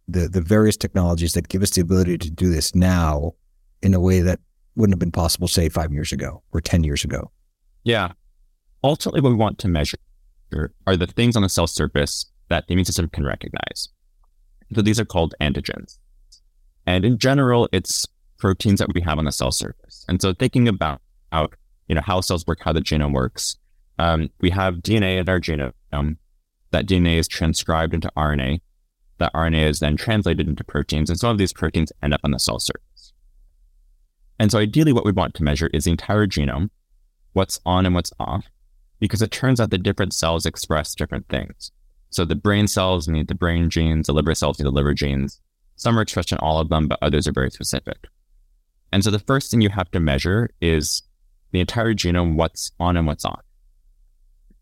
the, 0.07 0.29
the 0.29 0.43
various 0.43 0.77
technologies 0.77 1.33
that 1.33 1.49
give 1.49 1.63
us 1.63 1.71
the 1.71 1.81
ability 1.81 2.19
to 2.19 2.31
do 2.31 2.51
this 2.51 2.75
now 2.75 3.33
in 3.83 3.95
a 3.95 4.01
way 4.01 4.21
that 4.21 4.39
wouldn't 4.77 4.95
have 4.95 5.01
been 5.01 5.11
possible, 5.11 5.49
say, 5.49 5.69
five 5.69 5.93
years 5.93 6.13
ago 6.13 6.43
or 6.53 6.61
10 6.61 6.85
years 6.85 7.05
ago? 7.05 7.31
Yeah. 7.85 8.13
Ultimately, 8.85 9.23
what 9.23 9.31
we 9.31 9.37
want 9.37 9.59
to 9.61 9.69
measure 9.69 9.99
are 10.87 10.97
the 10.97 11.07
things 11.07 11.35
on 11.35 11.43
the 11.43 11.49
cell 11.49 11.67
surface 11.67 12.27
that 12.51 12.67
the 12.69 12.75
immune 12.75 12.85
system 12.85 13.09
can 13.09 13.25
recognize. 13.25 13.89
So 14.75 14.83
these 14.83 15.01
are 15.01 15.05
called 15.07 15.35
antigens. 15.41 15.99
And 16.87 17.05
in 17.05 17.19
general, 17.19 17.69
it's 17.73 18.07
proteins 18.39 18.79
that 18.81 18.93
we 18.95 19.01
have 19.01 19.19
on 19.19 19.25
the 19.25 19.33
cell 19.33 19.51
surface. 19.51 20.05
And 20.07 20.21
so 20.21 20.35
thinking 20.35 20.69
about 20.69 21.01
how, 21.33 21.49
you 21.89 21.95
know, 21.95 22.03
how 22.03 22.21
cells 22.21 22.47
work, 22.47 22.59
how 22.61 22.75
the 22.75 22.81
genome 22.81 23.15
works, 23.15 23.57
um, 23.99 24.29
we 24.41 24.51
have 24.51 24.77
DNA 24.77 25.19
in 25.19 25.29
our 25.29 25.41
genome. 25.41 26.17
That 26.71 26.87
DNA 26.87 27.19
is 27.19 27.27
transcribed 27.27 27.95
into 27.95 28.13
RNA. 28.17 28.61
That 29.19 29.33
RNA 29.33 29.69
is 29.69 29.81
then 29.81 29.97
translated 29.97 30.49
into 30.49 30.65
proteins, 30.65 31.09
and 31.09 31.19
some 31.19 31.31
of 31.31 31.39
these 31.39 31.53
proteins 31.53 31.93
end 32.03 32.13
up 32.13 32.21
on 32.25 32.33
the 32.33 32.39
cell 32.39 32.59
surface. 32.59 33.13
And 34.39 34.51
so 34.51 34.59
ideally 34.59 34.93
what 34.93 35.05
we 35.05 35.13
want 35.13 35.35
to 35.35 35.45
measure 35.45 35.71
is 35.73 35.85
the 35.85 35.93
entire 35.93 36.27
genome, 36.27 36.71
what's 37.33 37.61
on 37.65 37.87
and 37.87 37.95
what's 37.95 38.13
off, 38.19 38.51
because 39.05 39.21
it 39.21 39.31
turns 39.31 39.61
out 39.61 39.69
that 39.69 39.83
different 39.83 40.15
cells 40.15 40.47
express 40.47 40.95
different 40.95 41.29
things. 41.29 41.71
So 42.09 42.25
the 42.25 42.35
brain 42.35 42.67
cells 42.67 43.07
need 43.07 43.29
the 43.29 43.35
brain 43.35 43.69
genes, 43.69 44.07
the 44.07 44.15
liver 44.15 44.35
cells 44.35 44.59
need 44.59 44.65
the 44.65 44.71
liver 44.71 44.95
genes. 44.95 45.43
Some 45.77 45.99
are 45.99 46.01
expressed 46.01 46.33
in 46.33 46.39
all 46.39 46.59
of 46.59 46.71
them, 46.71 46.89
but 46.89 46.99
others 47.03 47.29
are 47.29 47.33
very 47.33 47.51
specific. 47.51 47.99
And 48.93 49.05
so 49.05 49.11
the 49.11 49.19
first 49.19 49.51
thing 49.51 49.61
you 49.61 49.69
have 49.69 49.91
to 49.91 50.01
measure 50.01 50.49
is 50.63 51.03
the 51.51 51.61
entire 51.61 51.93
genome, 51.93 52.37
what's 52.37 52.73
on 52.81 52.97
and 52.97 53.07
what's 53.07 53.27
off. 53.27 53.43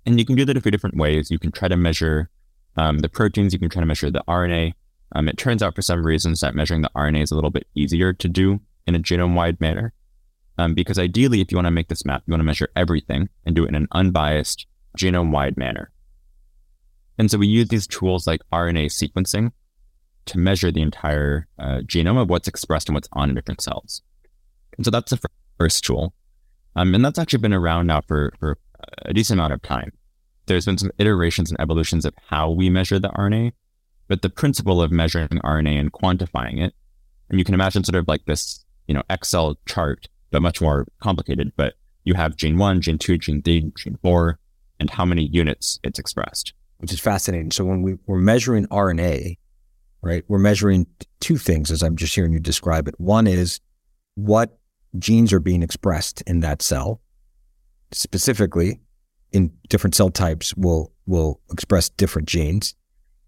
And 0.04 0.18
you 0.18 0.24
can 0.24 0.34
do 0.34 0.44
that 0.44 0.56
a 0.56 0.60
few 0.60 0.72
different 0.72 0.96
ways. 0.96 1.30
You 1.30 1.38
can 1.38 1.52
try 1.52 1.68
to 1.68 1.76
measure 1.76 2.28
um, 2.76 2.98
the 2.98 3.08
proteins, 3.08 3.52
you 3.52 3.60
can 3.60 3.70
try 3.70 3.78
to 3.78 3.86
measure 3.86 4.10
the 4.10 4.24
RNA. 4.26 4.72
Um, 5.14 5.28
it 5.28 5.38
turns 5.38 5.62
out 5.62 5.76
for 5.76 5.82
some 5.82 6.04
reasons 6.04 6.40
that 6.40 6.56
measuring 6.56 6.82
the 6.82 6.90
RNA 6.96 7.22
is 7.22 7.30
a 7.30 7.36
little 7.36 7.50
bit 7.50 7.68
easier 7.76 8.12
to 8.12 8.28
do 8.28 8.60
in 8.88 8.96
a 8.96 8.98
genome 8.98 9.34
wide 9.34 9.60
manner. 9.60 9.92
Um, 10.58 10.74
because 10.74 10.98
ideally, 10.98 11.40
if 11.40 11.50
you 11.50 11.56
want 11.56 11.66
to 11.66 11.72
make 11.72 11.88
this 11.88 12.04
map, 12.04 12.22
you 12.26 12.32
want 12.32 12.40
to 12.40 12.44
measure 12.44 12.68
everything 12.76 13.28
and 13.44 13.56
do 13.56 13.64
it 13.64 13.68
in 13.68 13.74
an 13.74 13.88
unbiased 13.92 14.66
genome 14.98 15.30
wide 15.30 15.56
manner. 15.56 15.90
And 17.18 17.30
so 17.30 17.38
we 17.38 17.46
use 17.46 17.68
these 17.68 17.86
tools 17.86 18.26
like 18.26 18.40
RNA 18.52 18.86
sequencing 18.86 19.52
to 20.26 20.38
measure 20.38 20.70
the 20.70 20.82
entire 20.82 21.48
uh, 21.58 21.80
genome 21.84 22.20
of 22.20 22.28
what's 22.28 22.48
expressed 22.48 22.88
and 22.88 22.94
what's 22.94 23.08
on 23.12 23.30
in 23.30 23.34
different 23.34 23.62
cells. 23.62 24.02
And 24.76 24.84
so 24.84 24.90
that's 24.90 25.10
the 25.10 25.20
first 25.58 25.84
tool. 25.84 26.14
Um, 26.76 26.94
and 26.94 27.04
that's 27.04 27.18
actually 27.18 27.40
been 27.40 27.52
around 27.52 27.86
now 27.86 28.00
for, 28.00 28.32
for 28.38 28.58
a 29.02 29.12
decent 29.12 29.38
amount 29.38 29.52
of 29.52 29.62
time. 29.62 29.92
There's 30.46 30.64
been 30.64 30.78
some 30.78 30.90
iterations 30.98 31.50
and 31.50 31.60
evolutions 31.60 32.04
of 32.04 32.14
how 32.26 32.50
we 32.50 32.70
measure 32.70 32.98
the 32.98 33.10
RNA, 33.10 33.52
but 34.08 34.22
the 34.22 34.30
principle 34.30 34.82
of 34.82 34.90
measuring 34.90 35.28
RNA 35.28 35.78
and 35.78 35.92
quantifying 35.92 36.60
it, 36.60 36.74
and 37.28 37.38
you 37.38 37.44
can 37.44 37.54
imagine 37.54 37.84
sort 37.84 37.96
of 37.96 38.08
like 38.08 38.24
this, 38.24 38.64
you 38.86 38.94
know, 38.94 39.02
Excel 39.08 39.58
chart, 39.66 40.08
but 40.32 40.42
much 40.42 40.60
more 40.60 40.88
complicated. 41.00 41.52
But 41.56 41.74
you 42.02 42.14
have 42.14 42.34
gene 42.34 42.58
one, 42.58 42.80
gene 42.80 42.98
two, 42.98 43.18
gene 43.18 43.42
three, 43.42 43.70
gene 43.76 43.98
four, 44.02 44.40
and 44.80 44.90
how 44.90 45.04
many 45.04 45.26
units 45.26 45.78
it's 45.84 46.00
expressed. 46.00 46.52
Which 46.78 46.92
is 46.92 46.98
fascinating. 46.98 47.52
So 47.52 47.64
when 47.64 47.82
we, 47.82 47.94
we're 48.06 48.18
measuring 48.18 48.66
RNA, 48.66 49.38
right, 50.00 50.24
we're 50.26 50.38
measuring 50.38 50.86
two 51.20 51.36
things 51.36 51.70
as 51.70 51.82
I'm 51.82 51.94
just 51.94 52.12
hearing 52.12 52.32
you 52.32 52.40
describe 52.40 52.88
it. 52.88 52.98
One 52.98 53.28
is 53.28 53.60
what 54.16 54.58
genes 54.98 55.32
are 55.32 55.38
being 55.38 55.62
expressed 55.62 56.22
in 56.22 56.40
that 56.40 56.60
cell. 56.60 57.00
Specifically, 57.92 58.80
in 59.30 59.52
different 59.68 59.94
cell 59.94 60.10
types 60.10 60.54
will 60.56 60.92
will 61.06 61.40
express 61.52 61.88
different 61.88 62.26
genes, 62.26 62.74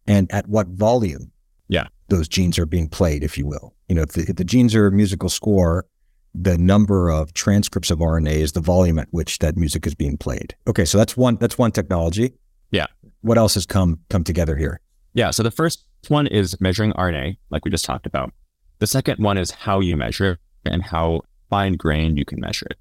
and 0.07 0.31
at 0.33 0.49
what 0.49 0.69
volume, 0.69 1.31
yeah, 1.69 1.89
those 2.09 2.29
genes 2.29 2.59
are 2.59 2.67
being 2.67 2.89
played, 2.89 3.23
if 3.23 3.37
you 3.37 3.47
will. 3.47 3.75
You 3.89 3.95
know, 3.95 4.03
if 4.03 4.13
the, 4.13 4.23
if 4.23 4.37
the 4.37 4.45
genes 4.45 4.75
are 4.75 4.87
a 4.87 4.93
musical 4.93 5.29
score, 5.29 5.87
the 6.35 6.59
number 6.59 7.11
of 7.11 7.33
transcripts 7.35 7.91
of 7.91 7.99
RNA 7.99 8.33
is 8.33 8.53
the 8.53 8.61
volume 8.61 8.99
at 8.99 9.09
which 9.13 9.39
that 9.39 9.57
music 9.57 9.87
is 9.87 9.95
being 9.95 10.17
played. 10.17 10.55
Okay, 10.67 10.85
so 10.85 10.99
that's 10.99 11.17
one 11.17 11.37
that's 11.37 11.57
one 11.57 11.71
technology. 11.71 12.33
Yeah. 12.71 12.87
What 13.21 13.39
else 13.39 13.55
has 13.55 13.67
come 13.67 14.01
come 14.11 14.25
together 14.25 14.57
here? 14.57 14.81
Yeah. 15.15 15.31
So 15.31 15.43
the 15.43 15.51
first 15.51 15.85
one 16.09 16.27
is 16.27 16.61
measuring 16.61 16.93
RNA, 16.95 17.37
like 17.51 17.65
we 17.65 17.71
just 17.71 17.85
talked 17.85 18.07
about. 18.07 18.33
The 18.81 18.87
second 18.87 19.23
one 19.23 19.39
is 19.39 19.53
how 19.53 19.81
you 19.81 19.97
measure 19.97 20.39
and 20.67 20.83
how 20.83 21.21
fine 21.49 21.75
grained 21.75 22.19
you 22.19 22.25
can 22.25 22.41
measure 22.41 22.67
it. 22.71 22.79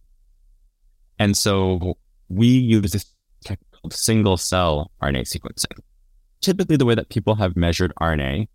And 1.20 1.38
so 1.38 1.98
we 2.30 2.48
use 2.48 2.92
this 2.92 3.06
technique 3.46 3.70
called 3.72 3.94
single 3.94 4.38
cell 4.38 4.92
RNA 5.02 5.24
sequencing. 5.32 5.80
typically 6.42 6.76
the 6.76 6.86
way 6.86 6.96
that 6.96 7.10
people 7.10 7.36
have 7.36 7.56
measured 7.56 7.94
RNA 8.02 8.48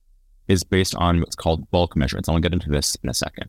is 0.49 0.65
based 0.65 0.95
on 0.97 1.21
what's 1.21 1.37
called 1.37 1.71
bulk 1.71 1.97
measurements. 1.97 2.29
I'll 2.29 2.39
get 2.41 2.53
into 2.53 2.69
this 2.69 2.97
in 3.03 3.09
a 3.09 3.15
second. 3.15 3.49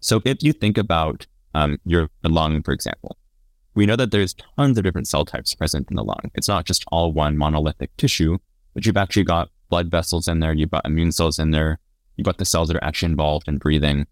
So 0.00 0.20
if 0.24 0.42
you 0.42 0.52
think 0.52 0.78
about 0.78 1.26
um, 1.54 1.78
your 1.84 2.08
lung, 2.22 2.62
for 2.62 2.72
example, 2.72 3.16
we 3.74 3.86
know 3.86 3.96
that 3.96 4.10
there's 4.10 4.34
tons 4.34 4.76
of 4.76 4.84
different 4.84 5.08
cell 5.08 5.24
types 5.24 5.54
present 5.54 5.88
in 5.90 5.96
the 5.96 6.04
lung. 6.04 6.30
It's 6.34 6.48
not 6.48 6.64
just 6.64 6.84
all 6.90 7.12
one 7.12 7.36
monolithic 7.36 7.96
tissue, 7.96 8.38
but 8.74 8.84
you've 8.84 8.96
actually 8.96 9.24
got 9.24 9.50
blood 9.68 9.90
vessels 9.90 10.26
in 10.26 10.40
there, 10.40 10.52
you've 10.52 10.70
got 10.70 10.86
immune 10.86 11.12
cells 11.12 11.38
in 11.38 11.50
there, 11.50 11.78
you've 12.16 12.24
got 12.24 12.38
the 12.38 12.44
cells 12.44 12.68
that 12.68 12.76
are 12.76 12.84
actually 12.84 13.10
involved 13.10 13.46
in 13.46 13.58
breathing. 13.58 14.06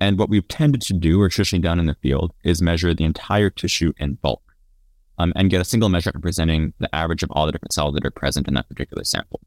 And 0.00 0.18
what 0.18 0.28
we've 0.28 0.46
tended 0.46 0.82
to 0.82 0.92
do, 0.92 1.20
or 1.20 1.28
traditionally 1.28 1.62
done 1.62 1.78
in 1.78 1.86
the 1.86 1.94
field, 1.94 2.32
is 2.44 2.60
measure 2.60 2.92
the 2.92 3.04
entire 3.04 3.48
tissue 3.48 3.92
in 3.96 4.14
bulk 4.14 4.42
um, 5.18 5.32
and 5.36 5.50
get 5.50 5.60
a 5.60 5.64
single 5.64 5.88
measure 5.88 6.10
representing 6.14 6.74
the 6.78 6.94
average 6.94 7.22
of 7.22 7.30
all 7.30 7.46
the 7.46 7.52
different 7.52 7.72
cells 7.72 7.94
that 7.94 8.04
are 8.04 8.10
present 8.10 8.48
in 8.48 8.54
that 8.54 8.68
particular 8.68 9.04
sample. 9.04 9.40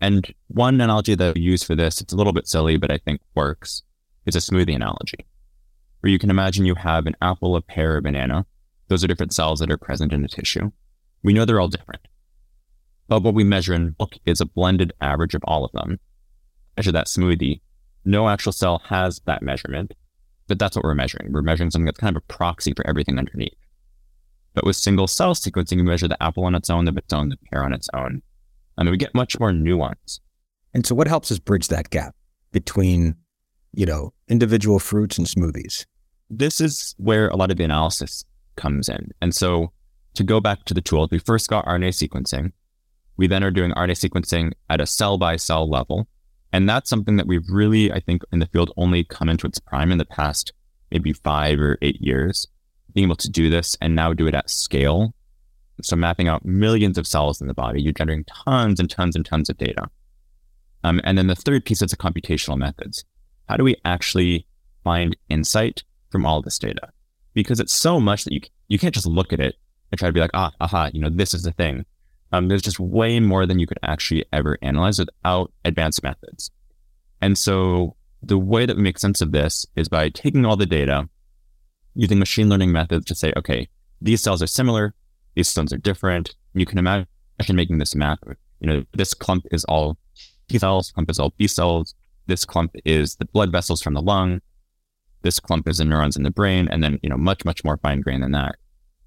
And 0.00 0.32
one 0.46 0.80
analogy 0.80 1.14
that 1.16 1.34
we 1.34 1.40
use 1.40 1.64
for 1.64 1.74
this, 1.74 2.00
it's 2.00 2.12
a 2.12 2.16
little 2.16 2.32
bit 2.32 2.46
silly, 2.46 2.76
but 2.76 2.90
I 2.90 2.98
think 2.98 3.20
works, 3.34 3.82
is 4.28 4.36
a 4.36 4.40
smoothie 4.40 4.76
analogy 4.76 5.26
where 6.00 6.10
you 6.10 6.18
can 6.18 6.30
imagine 6.30 6.66
you 6.66 6.74
have 6.74 7.06
an 7.06 7.16
apple, 7.22 7.56
a 7.56 7.62
pear, 7.62 7.96
a 7.96 8.02
banana. 8.02 8.46
Those 8.88 9.02
are 9.02 9.08
different 9.08 9.32
cells 9.32 9.58
that 9.60 9.70
are 9.70 9.78
present 9.78 10.12
in 10.12 10.22
the 10.22 10.28
tissue. 10.28 10.70
We 11.22 11.32
know 11.32 11.44
they're 11.44 11.60
all 11.60 11.68
different. 11.68 12.06
But 13.08 13.22
what 13.22 13.34
we 13.34 13.42
measure 13.42 13.74
in 13.74 13.90
bulk 13.90 14.14
is 14.26 14.40
a 14.40 14.46
blended 14.46 14.92
average 15.00 15.34
of 15.34 15.42
all 15.44 15.64
of 15.64 15.72
them. 15.72 15.98
Measure 16.76 16.92
that 16.92 17.06
smoothie. 17.06 17.60
No 18.04 18.28
actual 18.28 18.52
cell 18.52 18.82
has 18.86 19.20
that 19.26 19.42
measurement, 19.42 19.92
but 20.46 20.58
that's 20.58 20.76
what 20.76 20.84
we're 20.84 20.94
measuring. 20.94 21.32
We're 21.32 21.42
measuring 21.42 21.70
something 21.70 21.86
that's 21.86 21.98
kind 21.98 22.16
of 22.16 22.22
a 22.22 22.32
proxy 22.32 22.72
for 22.74 22.86
everything 22.86 23.18
underneath. 23.18 23.56
But 24.54 24.64
with 24.64 24.76
single 24.76 25.06
cell 25.06 25.34
sequencing, 25.34 25.76
we 25.76 25.82
measure 25.82 26.08
the 26.08 26.22
apple 26.22 26.44
on 26.44 26.54
its 26.54 26.70
own, 26.70 26.84
the 26.84 26.92
the 26.92 27.38
pear 27.50 27.64
on 27.64 27.72
its 27.72 27.88
own. 27.94 28.22
I 28.76 28.84
mean, 28.84 28.92
we 28.92 28.96
get 28.96 29.14
much 29.14 29.38
more 29.40 29.52
nuance. 29.52 30.20
And 30.74 30.86
so 30.86 30.94
what 30.94 31.08
helps 31.08 31.32
us 31.32 31.38
bridge 31.38 31.68
that 31.68 31.90
gap 31.90 32.14
between 32.52 33.16
you 33.72 33.86
know, 33.86 34.12
individual 34.28 34.78
fruits 34.78 35.18
and 35.18 35.26
smoothies. 35.26 35.84
This 36.30 36.60
is 36.60 36.94
where 36.98 37.28
a 37.28 37.36
lot 37.36 37.50
of 37.50 37.56
the 37.56 37.64
analysis 37.64 38.24
comes 38.56 38.88
in. 38.88 39.10
And 39.20 39.34
so 39.34 39.72
to 40.14 40.24
go 40.24 40.40
back 40.40 40.64
to 40.64 40.74
the 40.74 40.80
tools, 40.80 41.08
we 41.10 41.18
first 41.18 41.48
got 41.48 41.64
RNA 41.66 42.08
sequencing. 42.08 42.52
We 43.16 43.26
then 43.26 43.44
are 43.44 43.50
doing 43.50 43.72
RNA 43.72 44.08
sequencing 44.08 44.52
at 44.68 44.80
a 44.80 44.86
cell 44.86 45.18
by 45.18 45.36
cell 45.36 45.68
level. 45.68 46.08
And 46.52 46.68
that's 46.68 46.88
something 46.88 47.16
that 47.16 47.26
we've 47.26 47.48
really, 47.50 47.92
I 47.92 48.00
think, 48.00 48.22
in 48.32 48.38
the 48.38 48.46
field 48.46 48.72
only 48.76 49.04
come 49.04 49.28
into 49.28 49.46
its 49.46 49.58
prime 49.58 49.92
in 49.92 49.98
the 49.98 50.04
past 50.04 50.52
maybe 50.90 51.12
five 51.12 51.60
or 51.60 51.76
eight 51.82 52.00
years, 52.00 52.46
being 52.94 53.06
able 53.06 53.16
to 53.16 53.30
do 53.30 53.50
this 53.50 53.76
and 53.80 53.94
now 53.94 54.12
do 54.12 54.26
it 54.26 54.34
at 54.34 54.50
scale. 54.50 55.14
So 55.82 55.94
mapping 55.94 56.28
out 56.28 56.44
millions 56.44 56.98
of 56.98 57.06
cells 57.06 57.40
in 57.40 57.46
the 57.46 57.54
body, 57.54 57.80
you're 57.82 57.92
generating 57.92 58.24
tons 58.24 58.80
and 58.80 58.90
tons 58.90 59.14
and 59.14 59.24
tons 59.24 59.48
of 59.48 59.58
data. 59.58 59.88
Um, 60.82 61.00
and 61.04 61.18
then 61.18 61.26
the 61.26 61.36
third 61.36 61.64
piece 61.64 61.82
is 61.82 61.90
the 61.90 61.96
computational 61.96 62.56
methods 62.56 63.04
how 63.48 63.56
do 63.56 63.64
we 63.64 63.76
actually 63.84 64.46
find 64.84 65.16
insight 65.28 65.82
from 66.10 66.26
all 66.26 66.42
this 66.42 66.58
data? 66.58 66.88
Because 67.34 67.60
it's 67.60 67.74
so 67.74 68.00
much 68.00 68.24
that 68.24 68.32
you 68.32 68.40
you 68.68 68.78
can't 68.78 68.94
just 68.94 69.06
look 69.06 69.32
at 69.32 69.40
it 69.40 69.56
and 69.90 69.98
try 69.98 70.08
to 70.08 70.12
be 70.12 70.20
like, 70.20 70.30
ah, 70.34 70.52
aha, 70.60 70.90
you 70.92 71.00
know, 71.00 71.08
this 71.10 71.32
is 71.32 71.42
the 71.42 71.52
thing. 71.52 71.86
Um, 72.32 72.48
there's 72.48 72.62
just 72.62 72.78
way 72.78 73.20
more 73.20 73.46
than 73.46 73.58
you 73.58 73.66
could 73.66 73.78
actually 73.82 74.26
ever 74.32 74.58
analyze 74.60 74.98
without 74.98 75.50
advanced 75.64 76.02
methods. 76.02 76.50
And 77.22 77.38
so 77.38 77.96
the 78.22 78.36
way 78.38 78.66
that 78.66 78.76
we 78.76 78.82
make 78.82 78.98
sense 78.98 79.22
of 79.22 79.32
this 79.32 79.64
is 79.76 79.88
by 79.88 80.10
taking 80.10 80.44
all 80.44 80.56
the 80.56 80.66
data, 80.66 81.08
using 81.94 82.18
machine 82.18 82.50
learning 82.50 82.72
methods 82.72 83.06
to 83.06 83.14
say, 83.14 83.32
okay, 83.36 83.68
these 84.02 84.22
cells 84.22 84.42
are 84.42 84.46
similar, 84.46 84.94
these 85.34 85.48
cells 85.48 85.72
are 85.72 85.78
different. 85.78 86.34
You 86.52 86.66
can 86.66 86.78
imagine 86.78 87.06
making 87.48 87.78
this 87.78 87.94
map. 87.94 88.18
You 88.60 88.68
know, 88.68 88.84
this 88.92 89.14
clump 89.14 89.46
is 89.50 89.64
all 89.64 89.96
T 90.48 90.58
cells, 90.58 90.90
clump 90.90 91.10
is 91.10 91.18
all 91.18 91.32
B 91.38 91.46
cells, 91.46 91.94
this 92.28 92.44
clump 92.44 92.76
is 92.84 93.16
the 93.16 93.24
blood 93.24 93.50
vessels 93.50 93.82
from 93.82 93.94
the 93.94 94.02
lung. 94.02 94.40
This 95.22 95.40
clump 95.40 95.66
is 95.66 95.78
the 95.78 95.84
neurons 95.84 96.16
in 96.16 96.22
the 96.22 96.30
brain, 96.30 96.68
and 96.70 96.82
then, 96.82 97.00
you 97.02 97.08
know, 97.08 97.16
much, 97.16 97.44
much 97.44 97.64
more 97.64 97.78
fine 97.78 98.00
grained 98.00 98.22
than 98.22 98.32
that. 98.32 98.54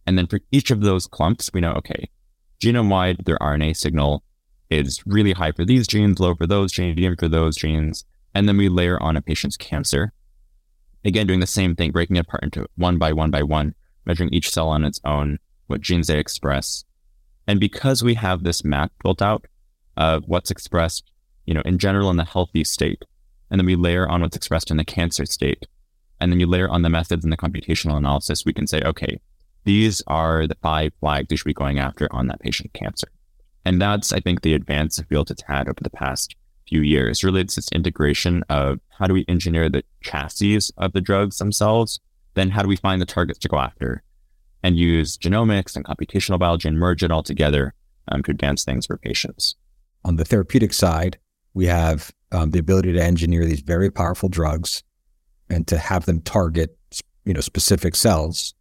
And 0.05 0.17
then 0.17 0.27
for 0.27 0.41
each 0.51 0.71
of 0.71 0.81
those 0.81 1.07
clumps, 1.07 1.49
we 1.53 1.61
know, 1.61 1.71
okay, 1.73 2.09
genome 2.59 2.89
wide, 2.89 3.23
their 3.25 3.37
RNA 3.37 3.77
signal 3.77 4.23
is 4.69 5.01
really 5.05 5.31
high 5.31 5.51
for 5.51 5.63
these 5.63 5.87
genes, 5.87 6.19
low 6.19 6.35
for 6.35 6.47
those 6.47 6.71
genes, 6.71 6.95
medium 6.95 7.15
for 7.15 7.29
those 7.29 7.55
genes. 7.55 8.03
And 8.33 8.47
then 8.47 8.57
we 8.57 8.69
layer 8.69 9.01
on 9.01 9.15
a 9.15 9.21
patient's 9.21 9.57
cancer. 9.57 10.13
Again, 11.03 11.27
doing 11.27 11.39
the 11.39 11.47
same 11.47 11.75
thing, 11.75 11.91
breaking 11.91 12.15
it 12.15 12.21
apart 12.21 12.43
into 12.43 12.67
one 12.75 12.97
by 12.97 13.13
one 13.13 13.31
by 13.31 13.43
one, 13.43 13.73
measuring 14.05 14.33
each 14.33 14.49
cell 14.49 14.69
on 14.69 14.83
its 14.83 14.99
own, 15.05 15.39
what 15.67 15.81
genes 15.81 16.07
they 16.07 16.19
express. 16.19 16.83
And 17.47 17.59
because 17.59 18.03
we 18.03 18.13
have 18.15 18.43
this 18.43 18.63
map 18.63 18.91
built 19.03 19.21
out 19.21 19.45
of 19.97 20.23
what's 20.27 20.51
expressed, 20.51 21.11
you 21.45 21.53
know, 21.53 21.61
in 21.65 21.77
general 21.77 22.09
in 22.09 22.17
the 22.17 22.25
healthy 22.25 22.63
state, 22.63 23.03
and 23.51 23.59
then 23.59 23.65
we 23.67 23.75
layer 23.75 24.07
on 24.09 24.21
what's 24.21 24.37
expressed 24.37 24.71
in 24.71 24.77
the 24.77 24.85
cancer 24.85 25.25
state. 25.25 25.67
And 26.19 26.31
then 26.31 26.39
you 26.39 26.47
layer 26.47 26.69
on 26.69 26.81
the 26.81 26.89
methods 26.89 27.23
and 27.23 27.33
the 27.33 27.37
computational 27.37 27.97
analysis. 27.97 28.45
We 28.45 28.53
can 28.53 28.65
say, 28.65 28.81
okay, 28.83 29.19
these 29.65 30.01
are 30.07 30.47
the 30.47 30.57
five 30.61 30.93
flags 30.99 31.27
you 31.29 31.37
should 31.37 31.45
be 31.45 31.53
going 31.53 31.77
after 31.77 32.07
on 32.11 32.27
that 32.27 32.39
patient 32.39 32.73
cancer. 32.73 33.09
And 33.65 33.81
that's, 33.81 34.13
I 34.13 34.19
think, 34.19 34.41
the 34.41 34.53
advance 34.53 34.95
the 34.95 35.03
field 35.03 35.29
has 35.29 35.41
had 35.47 35.67
over 35.67 35.79
the 35.81 35.89
past 35.89 36.35
few 36.67 36.81
years. 36.81 37.23
Really, 37.23 37.41
it's 37.41 37.55
this 37.55 37.71
integration 37.71 38.43
of 38.49 38.79
how 38.97 39.07
do 39.07 39.13
we 39.13 39.25
engineer 39.27 39.69
the 39.69 39.83
chassis 40.01 40.59
of 40.77 40.93
the 40.93 41.01
drugs 41.01 41.37
themselves? 41.37 41.99
Then 42.33 42.51
how 42.51 42.61
do 42.61 42.69
we 42.69 42.77
find 42.77 43.01
the 43.01 43.05
targets 43.05 43.39
to 43.39 43.49
go 43.49 43.57
after 43.57 44.03
and 44.63 44.77
use 44.77 45.17
genomics 45.17 45.75
and 45.75 45.83
computational 45.83 46.39
biology 46.39 46.69
and 46.69 46.79
merge 46.79 47.03
it 47.03 47.11
all 47.11 47.23
together 47.23 47.73
um, 48.07 48.23
to 48.23 48.31
advance 48.31 48.63
things 48.63 48.85
for 48.85 48.97
patients? 48.97 49.55
On 50.05 50.15
the 50.15 50.25
therapeutic 50.25 50.73
side, 50.73 51.19
we 51.53 51.65
have 51.65 52.11
um, 52.31 52.51
the 52.51 52.59
ability 52.59 52.93
to 52.93 53.03
engineer 53.03 53.45
these 53.45 53.61
very 53.61 53.91
powerful 53.91 54.29
drugs 54.29 54.83
and 55.49 55.67
to 55.67 55.77
have 55.77 56.05
them 56.05 56.21
target 56.21 56.77
you 57.25 57.33
know 57.33 57.41
specific 57.41 57.95
cells. 57.95 58.53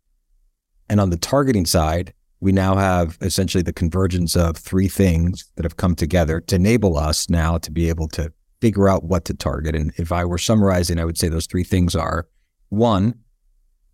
And 0.89 1.01
on 1.01 1.11
the 1.11 1.17
targeting 1.17 1.67
side, 1.67 2.13
we 2.41 2.53
now 2.53 2.75
have 2.77 3.17
essentially 3.21 3.63
the 3.63 3.73
convergence 3.73 4.35
of 4.35 4.57
three 4.57 4.89
things 4.89 5.51
that 5.57 5.65
have 5.65 5.77
come 5.77 5.95
together 5.95 6.41
to 6.41 6.57
enable 6.57 6.97
us 6.97 7.29
now 7.29 7.59
to 7.59 7.71
be 7.71 7.89
able 7.89 8.09
to 8.09 8.33
figure 8.61 8.89
out 8.89 9.05
what 9.05 9.25
to 9.27 9.35
target. 9.35 9.75
And 9.75 9.93
if 9.97 10.11
I 10.11 10.25
were 10.25 10.39
summarizing, 10.39 10.99
I 10.99 11.05
would 11.05 11.19
say 11.19 11.29
those 11.29 11.47
three 11.47 11.65
things 11.65 11.95
are 11.95 12.27
one, 12.71 13.15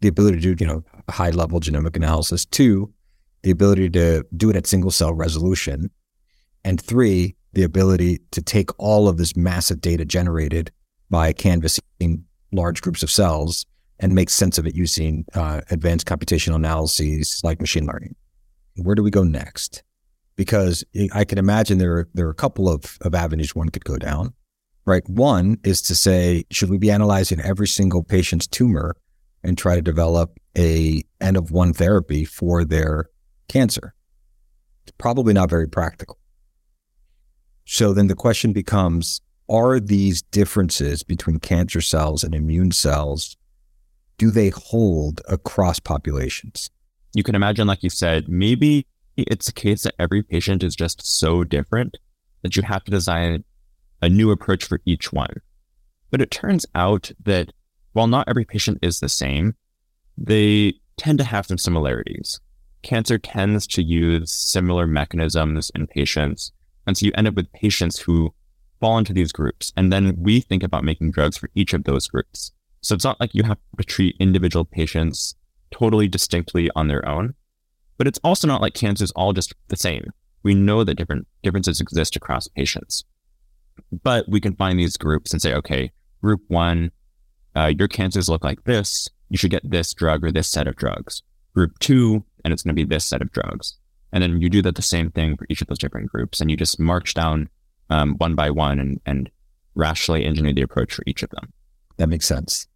the 0.00 0.08
ability 0.08 0.40
to 0.40 0.54
do, 0.54 0.64
you 0.64 0.70
know, 0.70 0.84
high 1.10 1.30
level 1.30 1.60
genomic 1.60 1.96
analysis. 1.96 2.44
Two, 2.44 2.92
the 3.42 3.50
ability 3.50 3.90
to 3.90 4.24
do 4.36 4.50
it 4.50 4.56
at 4.56 4.66
single 4.66 4.90
cell 4.90 5.12
resolution. 5.12 5.90
And 6.64 6.80
three, 6.80 7.36
the 7.56 7.62
ability 7.62 8.20
to 8.32 8.42
take 8.42 8.68
all 8.78 9.08
of 9.08 9.16
this 9.16 9.34
massive 9.34 9.80
data 9.80 10.04
generated 10.04 10.70
by 11.08 11.32
canvassing 11.32 12.22
large 12.52 12.82
groups 12.82 13.02
of 13.02 13.10
cells 13.10 13.64
and 13.98 14.14
make 14.14 14.28
sense 14.28 14.58
of 14.58 14.66
it 14.66 14.74
using 14.74 15.24
uh, 15.32 15.62
advanced 15.70 16.06
computational 16.06 16.56
analyses 16.56 17.40
like 17.42 17.58
machine 17.58 17.86
learning. 17.86 18.14
Where 18.76 18.94
do 18.94 19.02
we 19.02 19.10
go 19.10 19.24
next? 19.24 19.82
Because 20.36 20.84
I 21.14 21.24
can 21.24 21.38
imagine 21.38 21.78
there 21.78 21.96
are, 21.96 22.08
there 22.12 22.26
are 22.26 22.30
a 22.30 22.34
couple 22.34 22.68
of, 22.68 22.98
of 23.00 23.14
avenues 23.14 23.54
one 23.54 23.70
could 23.70 23.86
go 23.86 23.96
down, 23.96 24.34
right? 24.84 25.08
One 25.08 25.56
is 25.64 25.80
to 25.82 25.94
say, 25.94 26.44
should 26.50 26.68
we 26.68 26.76
be 26.76 26.90
analyzing 26.90 27.40
every 27.40 27.68
single 27.68 28.02
patient's 28.02 28.46
tumor 28.46 28.96
and 29.42 29.56
try 29.56 29.76
to 29.76 29.82
develop 29.82 30.38
a 30.58 31.02
N 31.22 31.36
of 31.36 31.52
one 31.52 31.72
therapy 31.72 32.26
for 32.26 32.66
their 32.66 33.08
cancer? 33.48 33.94
It's 34.82 34.92
probably 34.98 35.32
not 35.32 35.48
very 35.48 35.66
practical. 35.68 36.18
So 37.66 37.92
then 37.92 38.06
the 38.06 38.14
question 38.14 38.52
becomes 38.52 39.20
are 39.48 39.78
these 39.78 40.22
differences 40.22 41.02
between 41.02 41.40
cancer 41.40 41.80
cells 41.80 42.24
and 42.24 42.34
immune 42.34 42.72
cells, 42.72 43.36
do 44.18 44.30
they 44.30 44.48
hold 44.48 45.20
across 45.28 45.78
populations? 45.78 46.70
You 47.14 47.22
can 47.22 47.34
imagine, 47.34 47.66
like 47.66 47.82
you 47.82 47.90
said, 47.90 48.28
maybe 48.28 48.86
it's 49.16 49.48
a 49.48 49.52
case 49.52 49.82
that 49.82 49.94
every 49.98 50.22
patient 50.22 50.62
is 50.62 50.74
just 50.74 51.06
so 51.06 51.44
different 51.44 51.98
that 52.42 52.56
you 52.56 52.62
have 52.62 52.84
to 52.84 52.90
design 52.90 53.44
a 54.02 54.08
new 54.08 54.30
approach 54.30 54.64
for 54.64 54.80
each 54.84 55.12
one. 55.12 55.34
But 56.10 56.20
it 56.20 56.30
turns 56.30 56.66
out 56.74 57.10
that 57.24 57.52
while 57.92 58.06
not 58.06 58.28
every 58.28 58.44
patient 58.44 58.78
is 58.82 59.00
the 59.00 59.08
same, 59.08 59.54
they 60.16 60.74
tend 60.96 61.18
to 61.18 61.24
have 61.24 61.46
some 61.46 61.58
similarities. 61.58 62.40
Cancer 62.82 63.18
tends 63.18 63.66
to 63.68 63.82
use 63.82 64.30
similar 64.32 64.86
mechanisms 64.86 65.70
in 65.74 65.86
patients 65.86 66.52
and 66.86 66.96
so 66.96 67.06
you 67.06 67.12
end 67.14 67.28
up 67.28 67.34
with 67.34 67.52
patients 67.52 67.98
who 67.98 68.34
fall 68.80 68.98
into 68.98 69.12
these 69.12 69.32
groups. 69.32 69.72
And 69.76 69.92
then 69.92 70.16
we 70.18 70.40
think 70.40 70.62
about 70.62 70.84
making 70.84 71.10
drugs 71.10 71.36
for 71.36 71.50
each 71.54 71.72
of 71.72 71.84
those 71.84 72.08
groups. 72.08 72.52
So 72.82 72.94
it's 72.94 73.04
not 73.04 73.20
like 73.20 73.34
you 73.34 73.42
have 73.42 73.58
to 73.78 73.84
treat 73.84 74.16
individual 74.20 74.64
patients 74.64 75.34
totally 75.70 76.08
distinctly 76.08 76.70
on 76.76 76.88
their 76.88 77.06
own, 77.08 77.34
but 77.98 78.06
it's 78.06 78.20
also 78.22 78.46
not 78.46 78.60
like 78.60 78.74
cancer 78.74 79.04
is 79.04 79.10
all 79.12 79.32
just 79.32 79.54
the 79.68 79.76
same. 79.76 80.12
We 80.42 80.54
know 80.54 80.84
that 80.84 80.94
different 80.94 81.26
differences 81.42 81.80
exist 81.80 82.14
across 82.14 82.46
patients, 82.46 83.04
but 84.04 84.28
we 84.28 84.40
can 84.40 84.54
find 84.54 84.78
these 84.78 84.96
groups 84.96 85.32
and 85.32 85.42
say, 85.42 85.54
okay, 85.54 85.90
group 86.22 86.42
one, 86.48 86.92
uh, 87.56 87.72
your 87.76 87.88
cancers 87.88 88.28
look 88.28 88.44
like 88.44 88.62
this. 88.64 89.08
You 89.28 89.38
should 89.38 89.50
get 89.50 89.68
this 89.68 89.92
drug 89.92 90.24
or 90.24 90.30
this 90.30 90.48
set 90.48 90.68
of 90.68 90.76
drugs. 90.76 91.22
Group 91.54 91.78
two, 91.80 92.22
and 92.44 92.52
it's 92.52 92.62
going 92.62 92.76
to 92.76 92.80
be 92.80 92.88
this 92.88 93.04
set 93.04 93.22
of 93.22 93.32
drugs. 93.32 93.78
And 94.16 94.22
then 94.22 94.40
you 94.40 94.48
do 94.48 94.62
that 94.62 94.76
the 94.76 94.80
same 94.80 95.10
thing 95.10 95.36
for 95.36 95.44
each 95.50 95.60
of 95.60 95.68
those 95.68 95.78
different 95.78 96.10
groups. 96.10 96.40
And 96.40 96.50
you 96.50 96.56
just 96.56 96.80
march 96.80 97.12
down 97.12 97.50
um, 97.90 98.14
one 98.14 98.34
by 98.34 98.48
one 98.48 98.78
and, 98.78 98.98
and 99.04 99.30
rationally 99.74 100.24
engineer 100.24 100.54
the 100.54 100.62
approach 100.62 100.94
for 100.94 101.02
each 101.06 101.22
of 101.22 101.28
them. 101.28 101.52
That 101.98 102.08
makes 102.08 102.24
sense. 102.24 102.66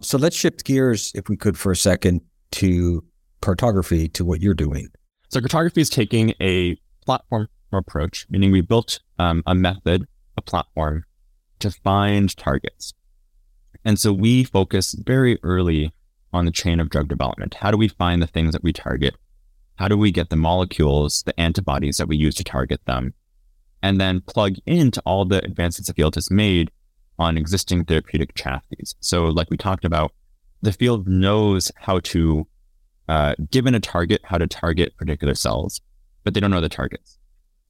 So 0.00 0.18
let's 0.18 0.34
shift 0.34 0.64
gears, 0.64 1.12
if 1.14 1.28
we 1.28 1.36
could, 1.36 1.56
for 1.56 1.70
a 1.70 1.76
second 1.76 2.22
to 2.50 3.04
cartography, 3.40 4.08
to 4.08 4.24
what 4.24 4.40
you're 4.40 4.52
doing. 4.52 4.88
So 5.28 5.38
cartography 5.38 5.80
is 5.80 5.90
taking 5.90 6.34
a 6.40 6.76
platform 7.06 7.46
approach, 7.72 8.26
meaning 8.28 8.50
we 8.50 8.60
built 8.60 8.98
um, 9.20 9.44
a 9.46 9.54
method, 9.54 10.08
a 10.36 10.42
platform 10.42 11.04
to 11.60 11.70
find 11.70 12.36
targets. 12.36 12.94
And 13.84 13.96
so 13.96 14.12
we 14.12 14.42
focus 14.42 14.96
very 15.06 15.38
early 15.44 15.92
on 16.32 16.46
the 16.46 16.50
chain 16.50 16.80
of 16.80 16.90
drug 16.90 17.06
development. 17.06 17.54
How 17.54 17.70
do 17.70 17.76
we 17.76 17.86
find 17.86 18.20
the 18.20 18.26
things 18.26 18.54
that 18.54 18.64
we 18.64 18.72
target? 18.72 19.14
How 19.80 19.88
do 19.88 19.96
we 19.96 20.12
get 20.12 20.28
the 20.28 20.36
molecules, 20.36 21.22
the 21.22 21.40
antibodies 21.40 21.96
that 21.96 22.06
we 22.06 22.14
use 22.14 22.34
to 22.34 22.44
target 22.44 22.84
them? 22.84 23.14
And 23.82 23.98
then 23.98 24.20
plug 24.20 24.56
into 24.66 25.00
all 25.06 25.24
the 25.24 25.42
advances 25.42 25.86
the 25.86 25.94
field 25.94 26.16
has 26.16 26.30
made 26.30 26.70
on 27.18 27.38
existing 27.38 27.86
therapeutic 27.86 28.34
chassis. 28.34 28.94
So, 29.00 29.24
like 29.28 29.48
we 29.48 29.56
talked 29.56 29.86
about, 29.86 30.12
the 30.60 30.74
field 30.74 31.08
knows 31.08 31.72
how 31.76 32.00
to, 32.00 32.46
uh, 33.08 33.36
given 33.50 33.74
a 33.74 33.80
target, 33.80 34.20
how 34.24 34.36
to 34.36 34.46
target 34.46 34.98
particular 34.98 35.34
cells, 35.34 35.80
but 36.24 36.34
they 36.34 36.40
don't 36.40 36.50
know 36.50 36.60
the 36.60 36.68
targets. 36.68 37.18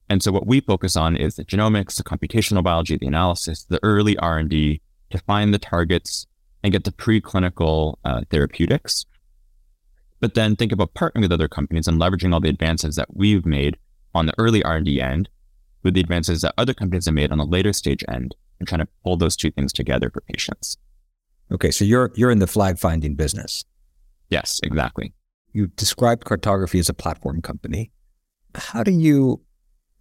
And 0.09 0.21
so, 0.21 0.33
what 0.33 0.45
we 0.45 0.59
focus 0.59 0.97
on 0.97 1.15
is 1.15 1.37
the 1.37 1.45
genomics, 1.45 1.95
the 1.95 2.03
computational 2.03 2.61
biology, 2.61 2.97
the 2.97 3.07
analysis, 3.07 3.63
the 3.63 3.79
early 3.83 4.17
R 4.17 4.37
and 4.37 4.49
D 4.49 4.81
to 5.11 5.17
find 5.17 5.53
the 5.53 5.59
targets 5.59 6.27
and 6.61 6.73
get 6.73 6.83
the 6.83 6.91
preclinical 6.91 7.99
uh, 8.03 8.23
therapeutics. 8.29 9.05
But 10.21 10.35
then 10.35 10.55
think 10.55 10.71
about 10.71 10.93
partnering 10.93 11.21
with 11.21 11.31
other 11.31 11.49
companies 11.49 11.87
and 11.87 11.99
leveraging 11.99 12.33
all 12.33 12.39
the 12.39 12.49
advances 12.49 12.95
that 12.95 13.15
we've 13.15 13.45
made 13.45 13.77
on 14.13 14.27
the 14.27 14.33
early 14.37 14.63
R 14.63 14.77
and 14.77 14.85
D 14.85 15.01
end 15.01 15.27
with 15.83 15.95
the 15.95 15.99
advances 15.99 16.41
that 16.41 16.53
other 16.57 16.73
companies 16.73 17.05
have 17.05 17.15
made 17.15 17.31
on 17.31 17.39
the 17.39 17.45
later 17.45 17.73
stage 17.73 18.05
end 18.07 18.35
and 18.59 18.67
trying 18.67 18.79
to 18.79 18.87
pull 19.03 19.17
those 19.17 19.35
two 19.35 19.51
things 19.51 19.73
together 19.73 20.11
for 20.11 20.21
patients. 20.21 20.77
Okay, 21.51 21.71
so 21.71 21.83
you're 21.83 22.11
you're 22.15 22.31
in 22.31 22.39
the 22.39 22.47
flag 22.47 22.77
finding 22.77 23.15
business. 23.15 23.65
Yes, 24.29 24.59
exactly. 24.63 25.13
You 25.51 25.67
described 25.67 26.23
cartography 26.23 26.79
as 26.79 26.87
a 26.87 26.93
platform 26.93 27.41
company. 27.41 27.91
How 28.55 28.83
do 28.83 28.91
you, 28.91 29.41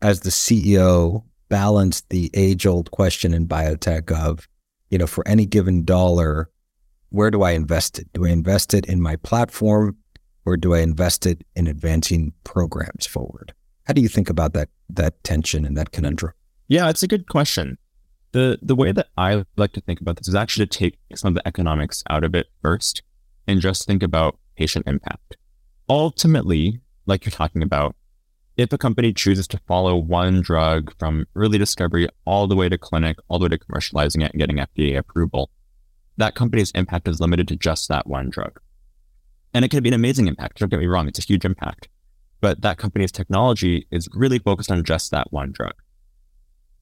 as 0.02 0.20
the 0.20 0.30
CEO, 0.30 1.24
balance 1.48 2.02
the 2.10 2.30
age 2.34 2.66
old 2.66 2.90
question 2.92 3.34
in 3.34 3.48
biotech 3.48 4.12
of, 4.12 4.46
you 4.90 4.98
know, 4.98 5.06
for 5.06 5.26
any 5.26 5.46
given 5.46 5.84
dollar, 5.84 6.50
where 7.08 7.30
do 7.30 7.42
I 7.42 7.52
invest 7.52 7.98
it? 7.98 8.12
Do 8.12 8.26
I 8.26 8.28
invest 8.28 8.72
it 8.74 8.86
in 8.86 9.02
my 9.02 9.16
platform 9.16 9.96
or 10.50 10.56
do 10.56 10.74
I 10.74 10.80
invest 10.80 11.26
it 11.26 11.46
in 11.54 11.68
advancing 11.68 12.32
programs 12.42 13.06
forward? 13.06 13.54
How 13.84 13.94
do 13.94 14.02
you 14.02 14.08
think 14.08 14.28
about 14.28 14.52
that 14.54 14.68
that 14.88 15.22
tension 15.22 15.64
and 15.64 15.76
that 15.76 15.92
conundrum? 15.92 16.32
Yeah, 16.66 16.90
it's 16.90 17.04
a 17.04 17.08
good 17.08 17.28
question. 17.28 17.78
The 18.32 18.58
the 18.60 18.74
way 18.74 18.90
that 18.90 19.08
I 19.16 19.44
like 19.56 19.72
to 19.74 19.80
think 19.80 20.00
about 20.00 20.16
this 20.16 20.26
is 20.26 20.34
actually 20.34 20.66
to 20.66 20.78
take 20.78 20.98
some 21.14 21.28
of 21.28 21.34
the 21.34 21.46
economics 21.46 22.02
out 22.10 22.24
of 22.24 22.34
it 22.34 22.48
first 22.62 23.02
and 23.46 23.60
just 23.60 23.86
think 23.86 24.02
about 24.02 24.38
patient 24.56 24.88
impact. 24.88 25.36
Ultimately, 25.88 26.80
like 27.06 27.24
you're 27.24 27.30
talking 27.30 27.62
about, 27.62 27.94
if 28.56 28.72
a 28.72 28.78
company 28.78 29.12
chooses 29.12 29.46
to 29.48 29.60
follow 29.68 29.96
one 29.96 30.40
drug 30.40 30.92
from 30.98 31.26
early 31.36 31.58
discovery 31.58 32.08
all 32.24 32.48
the 32.48 32.56
way 32.56 32.68
to 32.68 32.76
clinic, 32.76 33.18
all 33.28 33.38
the 33.38 33.44
way 33.44 33.50
to 33.50 33.58
commercializing 33.58 34.24
it 34.24 34.32
and 34.32 34.40
getting 34.40 34.58
FDA 34.58 34.98
approval, 34.98 35.50
that 36.16 36.34
company's 36.34 36.72
impact 36.72 37.06
is 37.06 37.20
limited 37.20 37.46
to 37.48 37.56
just 37.56 37.88
that 37.88 38.06
one 38.08 38.30
drug. 38.30 38.60
And 39.52 39.64
it 39.64 39.70
can 39.70 39.82
be 39.82 39.90
an 39.90 39.94
amazing 39.94 40.28
impact. 40.28 40.58
Don't 40.58 40.68
get 40.68 40.80
me 40.80 40.86
wrong, 40.86 41.08
it's 41.08 41.18
a 41.18 41.22
huge 41.22 41.44
impact. 41.44 41.88
But 42.40 42.62
that 42.62 42.78
company's 42.78 43.12
technology 43.12 43.86
is 43.90 44.08
really 44.12 44.38
focused 44.38 44.70
on 44.70 44.84
just 44.84 45.10
that 45.10 45.32
one 45.32 45.52
drug. 45.52 45.74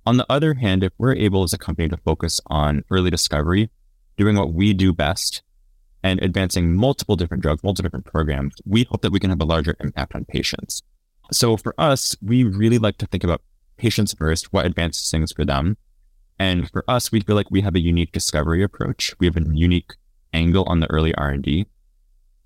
On 0.06 0.16
the 0.16 0.26
other 0.30 0.54
hand, 0.54 0.82
if 0.82 0.92
we're 0.98 1.14
able 1.14 1.42
as 1.42 1.52
a 1.52 1.58
company 1.58 1.88
to 1.88 1.96
focus 1.98 2.40
on 2.46 2.84
early 2.90 3.10
discovery, 3.10 3.70
doing 4.16 4.36
what 4.36 4.52
we 4.52 4.72
do 4.72 4.92
best, 4.92 5.42
and 6.02 6.22
advancing 6.22 6.74
multiple 6.74 7.16
different 7.16 7.42
drugs, 7.42 7.62
multiple 7.62 7.88
different 7.88 8.06
programs, 8.06 8.54
we 8.64 8.84
hope 8.84 9.02
that 9.02 9.12
we 9.12 9.20
can 9.20 9.30
have 9.30 9.40
a 9.40 9.44
larger 9.44 9.76
impact 9.80 10.14
on 10.14 10.24
patients. 10.24 10.82
So 11.32 11.56
for 11.56 11.74
us, 11.78 12.16
we 12.22 12.44
really 12.44 12.78
like 12.78 12.98
to 12.98 13.06
think 13.06 13.24
about 13.24 13.42
patients 13.76 14.14
first, 14.14 14.52
what 14.52 14.66
advances 14.66 15.10
things 15.10 15.32
for 15.32 15.44
them. 15.44 15.76
And 16.38 16.70
for 16.70 16.84
us, 16.88 17.10
we 17.10 17.20
feel 17.20 17.36
like 17.36 17.50
we 17.50 17.60
have 17.62 17.74
a 17.74 17.80
unique 17.80 18.12
discovery 18.12 18.62
approach. 18.62 19.12
We 19.18 19.26
have 19.26 19.36
a 19.36 19.42
unique 19.52 19.92
angle 20.32 20.64
on 20.68 20.80
the 20.80 20.90
early 20.90 21.14
R&D. 21.16 21.66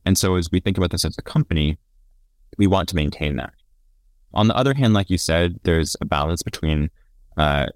And 0.05 0.19
so 0.19 0.37
as 0.37 0.51
we 0.51 0.61
think 0.61 0.77
about 0.77 0.91
this 0.91 1.05
as 1.05 1.17
a 1.19 1.23
company, 1.23 1.79
we 2.59 2.67
want 2.67 2.89
to 2.91 2.97
maintain 2.97 3.37
that. 3.37 3.53
On 4.35 4.49
the 4.49 4.57
other 4.57 4.75
hand, 4.75 4.95
like 4.95 5.11
you 5.11 5.19
said, 5.19 5.61
there's 5.63 5.97
a 6.01 6.05
balance 6.05 6.43
between 6.43 6.91
uh, 7.37 7.67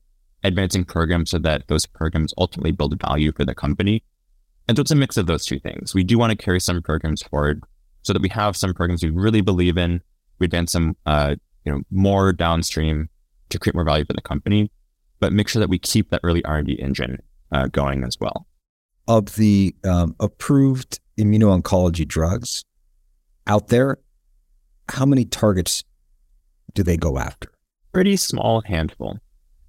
advancing 0.42 0.84
programs 0.84 1.30
so 1.30 1.38
that 1.38 1.68
those 1.68 1.86
programs 1.86 2.32
ultimately 2.38 2.72
build 2.72 3.00
value 3.00 3.32
for 3.32 3.44
the 3.44 3.54
company. 3.54 4.02
And 4.68 4.76
so 4.76 4.80
it's 4.80 4.90
a 4.90 4.96
mix 4.96 5.16
of 5.16 5.26
those 5.26 5.44
two 5.44 5.58
things. 5.58 5.94
We 5.94 6.02
do 6.02 6.18
want 6.18 6.30
to 6.30 6.36
carry 6.36 6.60
some 6.60 6.82
programs 6.82 7.22
forward 7.22 7.62
so 8.02 8.12
that 8.12 8.22
we 8.22 8.28
have 8.30 8.56
some 8.56 8.74
programs 8.74 9.02
we 9.02 9.10
really 9.10 9.40
believe 9.40 9.76
in. 9.76 10.00
We 10.38 10.46
advance 10.46 10.72
some, 10.72 10.96
uh, 11.06 11.36
you 11.64 11.72
know, 11.72 11.82
more 11.90 12.32
downstream 12.32 13.08
to 13.50 13.58
create 13.58 13.74
more 13.74 13.84
value 13.84 14.04
for 14.04 14.12
the 14.12 14.22
company, 14.22 14.70
but 15.20 15.32
make 15.32 15.48
sure 15.48 15.60
that 15.60 15.68
we 15.68 15.78
keep 15.78 16.10
that 16.10 16.20
early 16.24 16.44
R&D 16.44 16.74
engine 16.74 17.22
uh, 17.52 17.68
going 17.68 18.04
as 18.04 18.18
well. 18.20 18.46
Of 19.08 19.36
the 19.36 19.74
um, 19.84 20.16
approved 20.18 21.00
immuno-oncology 21.18 22.06
drugs 22.06 22.64
out 23.46 23.68
there, 23.68 23.98
how 24.88 25.06
many 25.06 25.24
targets 25.24 25.84
do 26.74 26.82
they 26.82 26.96
go 26.96 27.18
after? 27.18 27.50
Pretty 27.92 28.16
small 28.16 28.62
handful. 28.62 29.18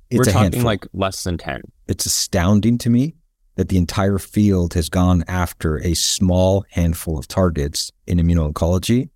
It's 0.09 0.17
We're 0.19 0.25
talking 0.25 0.41
handful. 0.41 0.63
like 0.63 0.87
less 0.93 1.23
than 1.23 1.37
10. 1.37 1.61
it's 1.87 2.05
astounding 2.05 2.77
to 2.79 2.89
me 2.89 3.15
that 3.55 3.69
the 3.69 3.77
entire 3.77 4.19
field 4.19 4.73
has 4.75 4.87
gone 4.89 5.23
after 5.27 5.77
a 5.83 5.93
small 5.95 6.65
handful 6.71 7.17
of 7.17 7.27
targets 7.27 7.91
in 8.05 8.19
immuno-oncology 8.19 9.09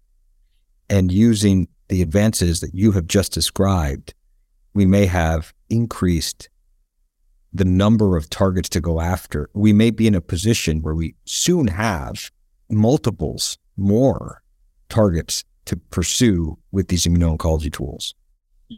and 0.90 1.12
using 1.12 1.68
the 1.90 2.02
advances 2.02 2.60
that 2.62 2.74
you 2.74 2.92
have 2.94 3.08
just 3.08 3.32
described, 3.34 4.14
we 4.74 4.86
may 4.86 5.06
have 5.06 5.54
increased 5.70 6.50
the 7.54 7.66
number 7.66 8.16
of 8.16 8.30
targets 8.30 8.70
to 8.70 8.82
go 8.82 9.02
after. 9.02 9.50
We 9.54 9.74
may 9.74 9.92
be 9.92 10.08
in 10.08 10.16
a 10.16 10.22
position 10.22 10.82
where 10.82 10.96
we 10.96 11.16
soon 11.26 11.68
have 11.68 12.32
multiples 12.70 13.58
more 13.78 14.42
targets 14.90 15.44
to 15.66 15.76
pursue 15.76 16.58
with 16.72 16.88
these 16.88 17.06
immuno-oncology 17.06 17.72
tools. 17.72 18.16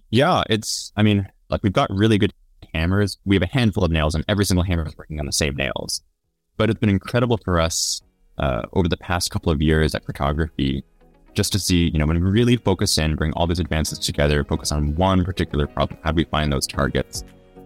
Yeah, 0.10 0.44
it's, 0.50 0.92
I 0.96 1.04
mean, 1.04 1.28
like 1.50 1.62
we've 1.64 1.74
got 1.74 1.90
really 1.92 2.18
good 2.18 2.34
hammers. 2.74 3.18
We 3.26 3.36
have 3.36 3.44
a 3.44 3.48
handful 3.48 3.84
of 3.84 3.92
nails, 3.92 4.16
and 4.16 4.26
every 4.28 4.46
single 4.46 4.64
hammer 4.64 4.88
is 4.88 4.98
working 4.98 5.20
on 5.20 5.26
the 5.26 5.32
same 5.32 5.56
nails. 5.56 6.02
But 6.58 6.70
it's 6.70 6.80
been 6.80 6.90
incredible 6.90 7.38
for 7.44 7.60
us 7.60 8.02
uh, 8.38 8.64
over 8.74 8.88
the 8.88 8.98
past 8.98 9.32
couple 9.32 9.52
of 9.52 9.62
years 9.62 9.94
at 9.94 10.06
Cartography 10.06 10.84
just 11.34 11.52
to 11.52 11.60
see, 11.60 11.90
you 11.90 11.98
know, 11.98 12.06
when 12.06 12.24
we 12.24 12.30
really 12.30 12.58
focus 12.58 12.98
in, 12.98 13.16
bring 13.16 13.34
all 13.34 13.48
these 13.48 13.60
advances 13.60 13.98
together, 14.00 14.44
focus 14.44 14.72
on 14.72 14.96
one 14.96 15.24
particular 15.24 15.68
problem, 15.68 16.00
how 16.04 16.12
do 16.12 16.16
we 16.16 16.26
find 16.26 16.52
those 16.52 16.68
targets? 16.68 17.24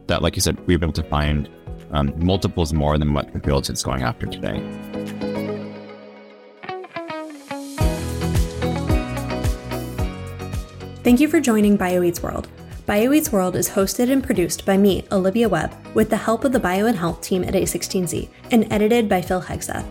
That, 0.08 0.22
like 0.22 0.36
you 0.36 0.42
said, 0.42 0.58
we've 0.68 0.80
been 0.80 0.90
able 0.90 0.94
to 0.94 1.04
find 1.04 1.50
um, 1.92 2.14
multiples 2.18 2.74
more 2.74 2.98
than 2.98 3.14
what 3.14 3.32
the 3.34 3.40
field 3.40 3.70
is 3.70 3.84
going 3.84 4.04
after 4.04 4.26
today. 4.26 4.62
Thank 11.04 11.22
you 11.22 11.30
for 11.30 11.40
joining 11.40 11.78
BioEats 11.78 12.22
World. 12.22 12.50
BioEats 12.86 13.32
World 13.32 13.56
is 13.56 13.70
hosted 13.70 14.12
and 14.12 14.24
produced 14.24 14.66
by 14.66 14.78
me, 14.78 15.06
Olivia 15.12 15.48
Webb, 15.48 15.76
with 15.94 16.10
the 16.10 16.18
help 16.18 16.44
of 16.44 16.52
the 16.52 16.60
Bio 16.60 16.86
and 16.86 16.98
Health 16.98 17.22
team 17.22 17.44
at 17.44 17.54
A16Z, 17.54 18.30
and 18.52 18.72
edited 18.72 19.08
by 19.08 19.22
Phil 19.22 19.42
Hegseth. 19.42 19.86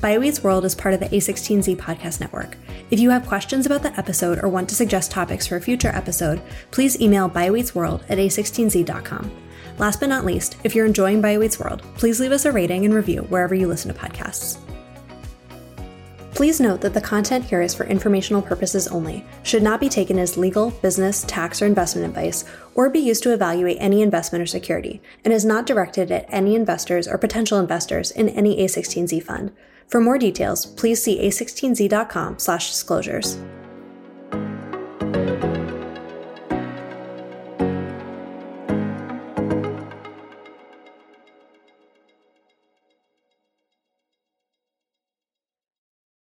BioEats 0.00 0.42
World 0.42 0.64
is 0.64 0.74
part 0.74 0.94
of 0.94 1.00
the 1.00 1.08
A16Z 1.08 1.76
podcast 1.76 2.20
network. 2.20 2.56
If 2.90 3.00
you 3.00 3.10
have 3.10 3.26
questions 3.26 3.66
about 3.66 3.82
the 3.82 3.98
episode 3.98 4.42
or 4.42 4.48
want 4.48 4.68
to 4.68 4.74
suggest 4.74 5.10
topics 5.10 5.46
for 5.46 5.56
a 5.56 5.60
future 5.60 5.88
episode, 5.88 6.40
please 6.70 7.00
email 7.00 7.28
bioeatsworld 7.28 8.02
at 8.08 8.18
a16z.com. 8.18 9.47
Last 9.78 10.00
but 10.00 10.08
not 10.08 10.24
least, 10.24 10.56
if 10.64 10.74
you're 10.74 10.86
enjoying 10.86 11.22
BioEats 11.22 11.60
World, 11.60 11.82
please 11.96 12.18
leave 12.18 12.32
us 12.32 12.44
a 12.44 12.52
rating 12.52 12.84
and 12.84 12.92
review 12.92 13.22
wherever 13.28 13.54
you 13.54 13.68
listen 13.68 13.94
to 13.94 13.98
podcasts. 13.98 14.58
Please 16.34 16.60
note 16.60 16.80
that 16.80 16.94
the 16.94 17.00
content 17.00 17.44
here 17.44 17.62
is 17.62 17.74
for 17.74 17.86
informational 17.86 18.42
purposes 18.42 18.88
only, 18.88 19.24
should 19.42 19.62
not 19.62 19.80
be 19.80 19.88
taken 19.88 20.18
as 20.18 20.36
legal, 20.36 20.70
business, 20.70 21.24
tax, 21.26 21.62
or 21.62 21.66
investment 21.66 22.06
advice, 22.06 22.44
or 22.74 22.90
be 22.90 23.00
used 23.00 23.22
to 23.24 23.32
evaluate 23.32 23.76
any 23.80 24.02
investment 24.02 24.42
or 24.42 24.46
security, 24.46 25.00
and 25.24 25.32
is 25.32 25.44
not 25.44 25.66
directed 25.66 26.12
at 26.12 26.26
any 26.28 26.54
investors 26.54 27.08
or 27.08 27.18
potential 27.18 27.58
investors 27.58 28.12
in 28.12 28.28
any 28.30 28.64
A16Z 28.64 29.22
fund. 29.22 29.52
For 29.88 30.00
more 30.00 30.18
details, 30.18 30.66
please 30.66 31.02
see 31.02 31.26
a16z.com/disclosures. 31.26 33.38